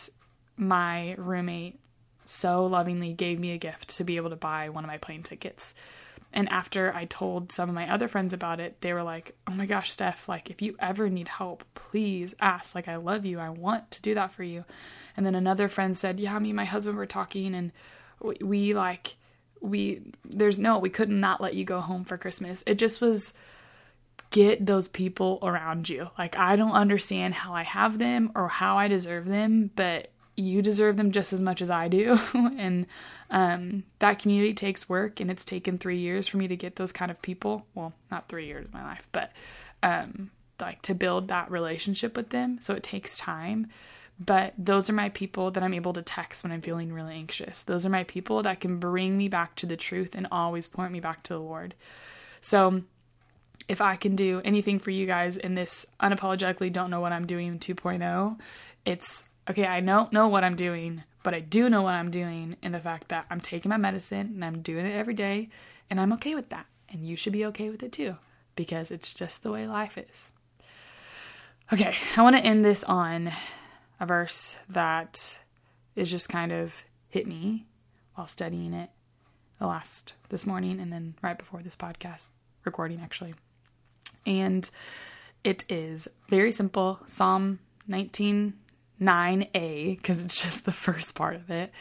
my 0.58 1.16
roommate 1.18 1.80
so 2.26 2.66
lovingly 2.66 3.14
gave 3.14 3.40
me 3.40 3.52
a 3.52 3.58
gift 3.58 3.98
to 3.98 4.04
be 4.04 4.16
able 4.16 4.30
to 4.30 4.36
buy 4.36 4.70
one 4.70 4.84
of 4.84 4.88
my 4.88 4.98
plane 4.98 5.24
tickets. 5.24 5.76
And 6.32 6.50
after 6.50 6.94
I 6.94 7.06
told 7.06 7.52
some 7.52 7.70
of 7.70 7.76
my 7.76 7.92
other 7.92 8.08
friends 8.08 8.34
about 8.34 8.60
it, 8.60 8.82
they 8.82 8.94
were 8.94 9.04
like, 9.04 9.36
"Oh 9.48 9.54
my 9.54 9.66
gosh, 9.66 9.92
Steph, 9.92 10.30
like 10.30 10.50
if 10.50 10.62
you 10.62 10.76
ever 10.80 11.10
need 11.10 11.28
help, 11.28 11.66
please 11.76 12.34
ask. 12.40 12.76
Like 12.76 12.88
I 12.88 12.96
love 12.96 13.26
you. 13.26 13.40
I 13.40 13.50
want 13.50 13.92
to 13.92 14.02
do 14.02 14.16
that 14.16 14.32
for 14.32 14.44
you." 14.44 14.64
And 15.18 15.26
then 15.26 15.36
another 15.36 15.68
friend 15.68 15.96
said, 15.96 16.20
"Yeah, 16.20 16.38
me 16.40 16.50
and 16.50 16.56
my 16.56 16.66
husband 16.66 16.98
were 16.98 17.06
talking 17.06 17.56
and 17.56 17.72
we, 18.22 18.36
we 18.42 18.74
like 18.74 19.16
we 19.62 20.02
there's 20.24 20.58
no 20.58 20.80
we 20.80 20.90
could 20.90 21.10
not 21.10 21.42
let 21.42 21.56
you 21.56 21.66
go 21.66 21.82
home 21.82 22.06
for 22.06 22.18
Christmas. 22.18 22.64
It 22.68 22.76
just 22.76 23.02
was 23.02 23.34
get 24.32 24.66
those 24.66 24.88
people 24.88 25.40
around 25.42 25.90
you. 25.90 26.10
Like 26.18 26.38
I 26.38 26.56
don't 26.56 26.72
understand 26.72 27.34
how 27.34 27.54
I 27.54 27.64
have 27.64 27.98
them 27.98 28.32
or 28.36 28.48
how 28.48 28.78
I 28.78 28.88
deserve 28.88 29.26
them, 29.26 29.72
but 29.76 30.10
you 30.36 30.62
deserve 30.62 30.98
them 30.98 31.12
just 31.12 31.34
as 31.34 31.40
much 31.40 31.62
as 31.62 31.70
I 31.70 31.88
do. 31.88 32.20
and 32.34 32.86
um, 33.30 33.84
that 34.00 34.20
community 34.20 34.54
takes 34.54 34.90
work, 34.90 35.20
and 35.20 35.32
it's 35.32 35.46
taken 35.46 35.78
three 35.78 36.00
years 36.00 36.28
for 36.28 36.38
me 36.38 36.48
to 36.48 36.56
get 36.56 36.76
those 36.76 36.92
kind 36.92 37.10
of 37.10 37.22
people. 37.22 37.66
Well, 37.74 37.94
not 38.12 38.28
three 38.28 38.46
years 38.46 38.66
of 38.66 38.74
my 38.74 38.84
life, 38.84 39.08
but 39.12 39.32
um, 39.82 40.32
like 40.60 40.82
to 40.84 40.94
build 40.94 41.30
that 41.30 41.52
relationship 41.52 42.16
with 42.16 42.30
them. 42.30 42.60
So 42.62 42.74
it 42.74 42.84
takes 42.84 43.18
time. 43.18 43.68
But 44.20 44.54
those 44.58 44.90
are 44.90 44.94
my 44.94 45.10
people 45.10 45.52
that 45.52 45.64
I'm 45.64 45.74
able 45.74 45.94
to 45.94 46.02
text 46.02 46.44
when 46.44 46.52
I'm 46.52 46.62
feeling 46.62 46.94
really 46.94 47.16
anxious. 47.16 47.64
Those 47.64 47.86
are 47.86 47.90
my 47.90 48.06
people 48.06 48.42
that 48.44 48.62
can 48.62 48.80
bring 48.80 49.18
me 49.18 49.28
back 49.28 49.56
to 49.56 49.66
the 49.66 49.76
truth 49.76 50.16
and 50.16 50.28
always 50.32 50.68
point 50.68 50.94
me 50.94 51.02
back 51.02 51.24
to 51.24 51.34
the 51.34 51.40
Lord. 51.40 51.76
So 52.40 52.84
if 53.68 53.82
I 53.82 53.96
can 53.96 54.16
do 54.16 54.42
anything 54.46 54.80
for 54.80 54.92
you 54.92 55.06
guys 55.06 55.38
in 55.38 55.56
this 55.56 55.86
unapologetically 56.00 56.72
don't 56.72 56.90
know 56.90 57.02
what 57.02 57.12
I'm 57.12 57.26
doing 57.26 57.60
2.0, 57.60 58.40
it's 58.86 59.26
okay, 59.50 59.66
I 59.66 59.82
don't 59.82 60.14
know 60.14 60.28
what 60.28 60.44
I'm 60.44 60.56
doing, 60.56 61.04
but 61.24 61.34
I 61.34 61.40
do 61.40 61.70
know 61.70 61.82
what 61.82 61.94
I'm 61.94 62.12
doing 62.12 62.56
in 62.62 62.72
the 62.72 62.80
fact 62.80 63.10
that 63.10 63.26
I'm 63.30 63.42
taking 63.42 63.70
my 63.70 63.78
medicine 63.78 64.32
and 64.36 64.46
I'm 64.46 64.62
doing 64.62 64.86
it 64.86 64.96
every 64.96 65.14
day 65.14 65.50
and 65.90 66.00
I'm 66.00 66.14
okay 66.14 66.36
with 66.36 66.50
that. 66.50 66.68
And 66.90 67.06
you 67.06 67.18
should 67.18 67.34
be 67.34 67.46
okay 67.48 67.70
with 67.70 67.84
it 67.84 67.92
too 67.92 68.16
because 68.56 68.92
it's 68.92 69.14
just 69.14 69.44
the 69.44 69.52
way 69.52 69.68
life 69.68 69.98
is. 69.98 70.32
Okay, 71.74 71.96
I 72.16 72.22
want 72.22 72.38
to 72.38 72.46
end 72.46 72.64
this 72.64 72.84
on 72.84 73.34
a 74.00 74.06
verse 74.06 74.56
that 74.70 75.40
is 75.96 76.12
just 76.12 76.30
kind 76.30 76.52
of 76.52 76.84
hit 77.08 77.28
me 77.28 77.66
while 78.16 78.28
studying 78.28 78.74
it 78.74 78.90
the 79.60 79.68
last 79.68 80.14
this 80.30 80.46
morning 80.46 80.80
and 80.80 80.92
then 80.92 81.16
right 81.22 81.38
before 81.38 81.62
this 81.62 81.76
podcast 81.76 82.30
recording 82.66 83.00
actually. 83.02 83.34
And 84.26 84.70
it 85.44 85.64
is 85.70 86.08
very 86.30 86.52
simple 86.52 87.00
Psalm 87.06 87.60
19 87.88 88.54
9a 89.02 89.98
because 89.98 90.22
it's 90.22 90.42
just 90.42 90.66
the 90.66 90.72
first 90.86 91.16
part 91.16 91.36
of 91.36 91.50
it. 91.50 91.72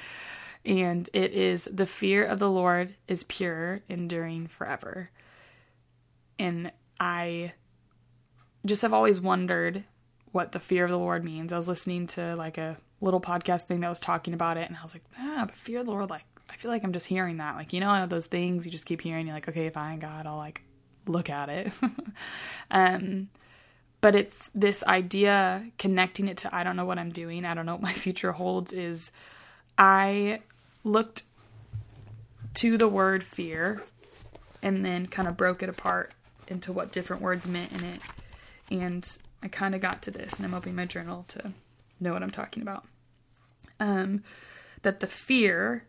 And 0.65 1.09
it 1.13 1.33
is 1.33 1.69
the 1.71 1.87
fear 1.87 2.25
of 2.25 2.39
the 2.39 2.51
Lord 2.51 2.95
is 3.07 3.25
pure, 3.25 3.81
enduring 3.89 4.47
forever. 4.47 5.11
And 6.39 6.73
I 6.99 7.53
just 8.65 8.83
have 8.83 8.95
always 8.95 9.21
wondered 9.21 9.85
what 10.35 10.51
the 10.51 10.59
fear 10.59 10.85
of 10.85 10.91
the 10.91 10.99
Lord 10.99 11.25
means. 11.25 11.53
I 11.53 11.57
was 11.57 11.69
listening 11.69 12.09
to 12.09 12.35
like 12.35 12.59
a 12.59 12.77
little 13.01 13.21
podcast 13.21 13.67
thing 13.67 13.81
that 13.81 13.89
was 13.89 14.01
talking 14.01 14.35
about 14.35 14.57
it, 14.57 14.69
and 14.69 14.77
I 14.77 14.83
was 14.83 14.93
like, 14.93 15.05
ah, 15.17 15.45
the 15.47 15.53
fear 15.53 15.79
of 15.79 15.87
the 15.87 15.93
Lord, 15.93 16.11
like, 16.11 16.25
I 16.51 16.57
feel 16.57 16.73
like 16.73 16.83
I'm 16.83 16.93
just 16.93 17.07
hearing 17.07 17.37
that. 17.37 17.55
Like, 17.55 17.73
you 17.73 17.79
know, 17.79 18.07
those 18.09 18.27
things 18.27 18.67
you 18.67 18.73
just 18.73 18.85
keep 18.85 19.01
hearing, 19.01 19.27
you're 19.27 19.37
like, 19.37 19.49
okay, 19.49 19.71
fine, 19.71 20.01
God, 20.01 20.27
I'll 20.27 20.37
like 20.37 20.63
look 21.07 21.31
at 21.31 21.49
it. 21.51 21.73
um, 22.73 23.29
but 24.01 24.17
it's 24.17 24.51
this 24.57 24.83
idea 24.85 25.67
connecting 25.79 26.27
it 26.27 26.39
to 26.39 26.53
I 26.55 26.65
don't 26.65 26.75
know 26.75 26.85
what 26.85 26.99
I'm 26.99 27.13
doing, 27.13 27.45
I 27.45 27.55
don't 27.55 27.65
know 27.65 27.75
what 27.75 27.83
my 27.83 27.93
future 27.95 28.33
holds 28.33 28.73
is 28.73 29.13
I 29.79 30.41
looked 30.83 31.23
to 32.55 32.77
the 32.77 32.89
word 32.89 33.23
fear 33.23 33.83
and 34.63 34.85
then 34.85 35.07
kind 35.07 35.29
of 35.29 35.37
broke 35.37 35.63
it 35.63 35.69
apart 35.69 36.13
into 36.49 36.73
what 36.73 36.91
different 36.91 37.23
words 37.23 37.47
meant 37.47 37.71
in 37.71 37.85
it. 37.85 38.01
And 38.71 39.19
I 39.45 39.49
kind 39.49 39.75
of 39.75 39.83
got 39.83 40.03
to 40.03 40.11
this, 40.11 40.39
and 40.39 40.47
I'm 40.47 40.55
opening 40.55 40.75
my 40.75 40.87
journal 40.87 41.27
to 41.29 41.53
know 42.01 42.15
what 42.15 42.23
I'm 42.23 42.31
talking 42.31 42.63
about. 42.63 42.87
Um, 43.79 44.25
that 44.83 45.01
the 45.01 45.07
fear 45.07 45.85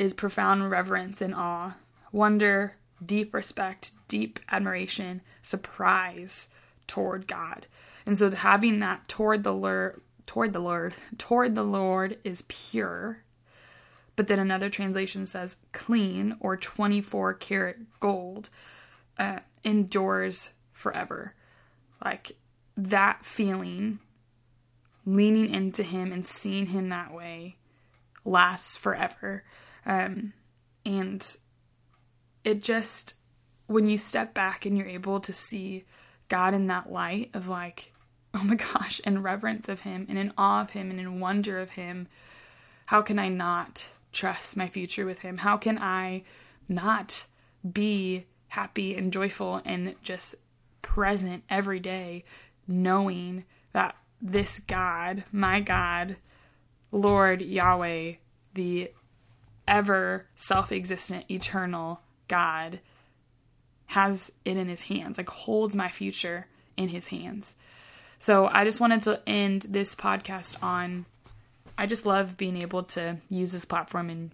is 0.00 0.12
profound 0.12 0.68
reverence 0.70 1.22
and 1.22 1.34
awe, 1.34 1.76
wonder, 2.10 2.74
deep 3.04 3.32
respect, 3.32 3.92
deep 4.08 4.40
admiration, 4.50 5.20
surprise, 5.42 6.48
toward 6.88 7.28
God. 7.28 7.66
And 8.04 8.18
so 8.18 8.30
having 8.32 8.80
that 8.80 9.06
toward 9.06 9.44
the 9.44 9.52
Lord, 9.52 10.00
toward 10.26 10.52
the 10.52 10.60
Lord, 10.60 10.94
toward 11.18 11.54
the 11.54 11.62
Lord 11.62 12.18
is 12.24 12.42
pure. 12.48 13.18
But 14.16 14.26
then 14.26 14.40
another 14.40 14.70
translation 14.70 15.24
says 15.26 15.56
clean 15.72 16.36
or 16.40 16.56
24 16.56 17.34
karat 17.34 17.76
gold 18.00 18.50
uh, 19.18 19.38
endures 19.62 20.50
forever. 20.72 21.34
Like 22.04 22.32
that 22.78 23.24
feeling, 23.24 23.98
leaning 25.04 25.52
into 25.52 25.82
Him 25.82 26.12
and 26.12 26.24
seeing 26.24 26.66
Him 26.66 26.88
that 26.90 27.12
way 27.12 27.56
lasts 28.24 28.76
forever. 28.76 29.42
Um, 29.84 30.32
and 30.86 31.36
it 32.44 32.62
just, 32.62 33.14
when 33.66 33.88
you 33.88 33.98
step 33.98 34.32
back 34.32 34.64
and 34.64 34.78
you're 34.78 34.86
able 34.86 35.20
to 35.20 35.32
see 35.32 35.84
God 36.28 36.54
in 36.54 36.68
that 36.68 36.90
light 36.90 37.30
of 37.34 37.48
like, 37.48 37.92
oh 38.34 38.44
my 38.44 38.54
gosh, 38.54 39.00
in 39.00 39.22
reverence 39.22 39.68
of 39.68 39.80
Him 39.80 40.06
and 40.08 40.16
in 40.16 40.32
awe 40.38 40.60
of 40.60 40.70
Him 40.70 40.90
and 40.90 41.00
in 41.00 41.20
wonder 41.20 41.58
of 41.58 41.70
Him, 41.70 42.06
how 42.86 43.02
can 43.02 43.18
I 43.18 43.28
not 43.28 43.86
trust 44.12 44.56
my 44.56 44.68
future 44.68 45.04
with 45.04 45.20
Him? 45.20 45.38
How 45.38 45.56
can 45.56 45.78
I 45.78 46.22
not 46.68 47.26
be 47.70 48.26
happy 48.48 48.94
and 48.94 49.12
joyful 49.12 49.60
and 49.64 49.94
just 50.02 50.36
present 50.82 51.44
every 51.50 51.80
day, 51.80 52.24
knowing 52.68 53.44
that 53.72 53.96
this 54.20 54.58
God, 54.60 55.24
my 55.32 55.60
God, 55.60 56.16
Lord 56.92 57.42
Yahweh, 57.42 58.14
the 58.54 58.92
ever 59.66 60.26
self 60.36 60.70
existent, 60.70 61.24
eternal 61.30 62.00
God, 62.28 62.80
has 63.86 64.32
it 64.44 64.56
in 64.56 64.68
his 64.68 64.82
hands, 64.82 65.18
like 65.18 65.28
holds 65.28 65.74
my 65.74 65.88
future 65.88 66.46
in 66.76 66.88
his 66.88 67.08
hands. 67.08 67.56
So 68.18 68.46
I 68.46 68.64
just 68.64 68.80
wanted 68.80 69.02
to 69.02 69.20
end 69.26 69.66
this 69.68 69.94
podcast 69.94 70.62
on 70.62 71.06
I 71.80 71.86
just 71.86 72.04
love 72.04 72.36
being 72.36 72.60
able 72.60 72.82
to 72.82 73.18
use 73.28 73.52
this 73.52 73.64
platform 73.64 74.10
and 74.10 74.32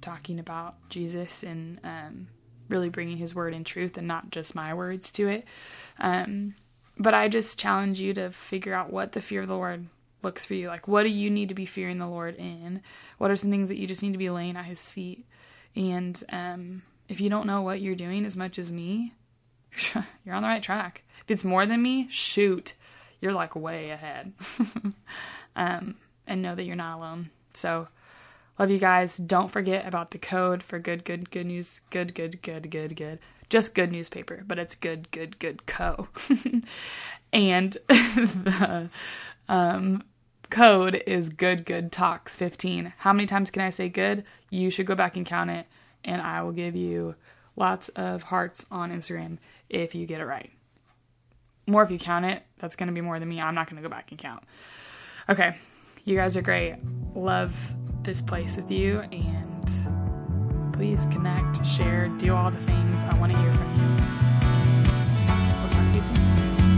talking 0.00 0.38
about 0.38 0.76
Jesus 0.88 1.42
and 1.42 1.80
um, 1.82 2.28
really 2.68 2.88
bringing 2.88 3.16
his 3.16 3.34
word 3.34 3.54
in 3.54 3.64
truth 3.64 3.98
and 3.98 4.06
not 4.06 4.30
just 4.30 4.54
my 4.54 4.72
words 4.72 5.10
to 5.12 5.28
it. 5.28 5.44
Um, 5.98 6.54
but 7.00 7.14
I 7.14 7.28
just 7.28 7.58
challenge 7.58 7.98
you 7.98 8.12
to 8.14 8.30
figure 8.30 8.74
out 8.74 8.92
what 8.92 9.12
the 9.12 9.22
fear 9.22 9.40
of 9.40 9.48
the 9.48 9.56
Lord 9.56 9.86
looks 10.22 10.44
for 10.44 10.52
you. 10.52 10.68
Like, 10.68 10.86
what 10.86 11.04
do 11.04 11.08
you 11.08 11.30
need 11.30 11.48
to 11.48 11.54
be 11.54 11.64
fearing 11.64 11.96
the 11.96 12.06
Lord 12.06 12.36
in? 12.36 12.82
What 13.16 13.30
are 13.30 13.36
some 13.36 13.50
things 13.50 13.70
that 13.70 13.78
you 13.78 13.86
just 13.86 14.02
need 14.02 14.12
to 14.12 14.18
be 14.18 14.28
laying 14.28 14.54
at 14.54 14.66
his 14.66 14.90
feet? 14.90 15.24
And 15.74 16.22
um, 16.30 16.82
if 17.08 17.22
you 17.22 17.30
don't 17.30 17.46
know 17.46 17.62
what 17.62 17.80
you're 17.80 17.94
doing 17.94 18.26
as 18.26 18.36
much 18.36 18.58
as 18.58 18.70
me, 18.70 19.14
you're 20.26 20.34
on 20.34 20.42
the 20.42 20.48
right 20.48 20.62
track. 20.62 21.02
If 21.22 21.30
it's 21.30 21.42
more 21.42 21.64
than 21.64 21.80
me, 21.80 22.06
shoot, 22.10 22.74
you're 23.22 23.32
like 23.32 23.56
way 23.56 23.90
ahead. 23.90 24.34
um, 25.56 25.94
and 26.26 26.42
know 26.42 26.54
that 26.54 26.64
you're 26.64 26.76
not 26.76 26.98
alone. 26.98 27.30
So, 27.54 27.88
love 28.60 28.70
you 28.70 28.78
guys. 28.78 29.16
Don't 29.16 29.50
forget 29.50 29.86
about 29.86 30.10
the 30.10 30.18
code 30.18 30.62
for 30.62 30.78
good, 30.78 31.04
good, 31.04 31.30
good 31.30 31.46
news. 31.46 31.80
Good, 31.88 32.14
good, 32.14 32.42
good, 32.42 32.70
good, 32.70 32.94
good. 32.94 33.18
Just 33.48 33.74
good 33.74 33.90
newspaper, 33.90 34.44
but 34.46 34.58
it's 34.58 34.74
good, 34.74 35.10
good, 35.10 35.38
good 35.38 35.64
co. 35.66 36.08
and 37.32 37.72
the 37.88 38.90
um, 39.48 40.04
code 40.50 41.02
is 41.06 41.30
good, 41.30 41.64
good 41.64 41.90
talks 41.90 42.36
15. 42.36 42.92
How 42.98 43.14
many 43.14 43.26
times 43.26 43.50
can 43.50 43.62
I 43.62 43.70
say 43.70 43.88
good? 43.88 44.24
You 44.50 44.70
should 44.70 44.86
go 44.86 44.94
back 44.94 45.16
and 45.16 45.24
count 45.24 45.48
it 45.48 45.66
and 46.04 46.20
I 46.20 46.42
will 46.42 46.52
give 46.52 46.76
you 46.76 47.14
lots 47.56 47.88
of 47.90 48.24
hearts 48.24 48.66
on 48.70 48.92
Instagram 48.92 49.38
if 49.70 49.94
you 49.94 50.06
get 50.06 50.20
it 50.20 50.26
right. 50.26 50.50
More 51.66 51.82
if 51.82 51.90
you 51.90 51.98
count 51.98 52.26
it. 52.26 52.42
That's 52.58 52.76
going 52.76 52.88
to 52.88 52.92
be 52.92 53.00
more 53.00 53.18
than 53.18 53.28
me. 53.28 53.40
I'm 53.40 53.54
not 53.54 53.70
going 53.70 53.82
to 53.82 53.88
go 53.88 53.92
back 53.92 54.10
and 54.10 54.18
count. 54.18 54.44
Okay. 55.30 55.56
You 56.04 56.16
guys 56.16 56.36
are 56.36 56.42
great. 56.42 56.76
Love 57.14 57.54
this 58.02 58.22
place 58.22 58.56
with 58.56 58.70
you 58.70 59.00
and 59.12 60.72
please 60.72 61.06
connect, 61.06 61.64
share, 61.66 62.08
do 62.16 62.34
all 62.34 62.50
the 62.50 62.58
things. 62.58 63.04
I 63.04 63.14
want 63.18 63.32
to 63.32 63.38
hear 63.38 63.52
from 63.52 63.74
you. 63.76 64.04
And 64.48 65.60
we'll 65.60 65.70
talk 65.70 65.90
to 65.90 65.96
you 65.96 66.02
soon. 66.02 66.69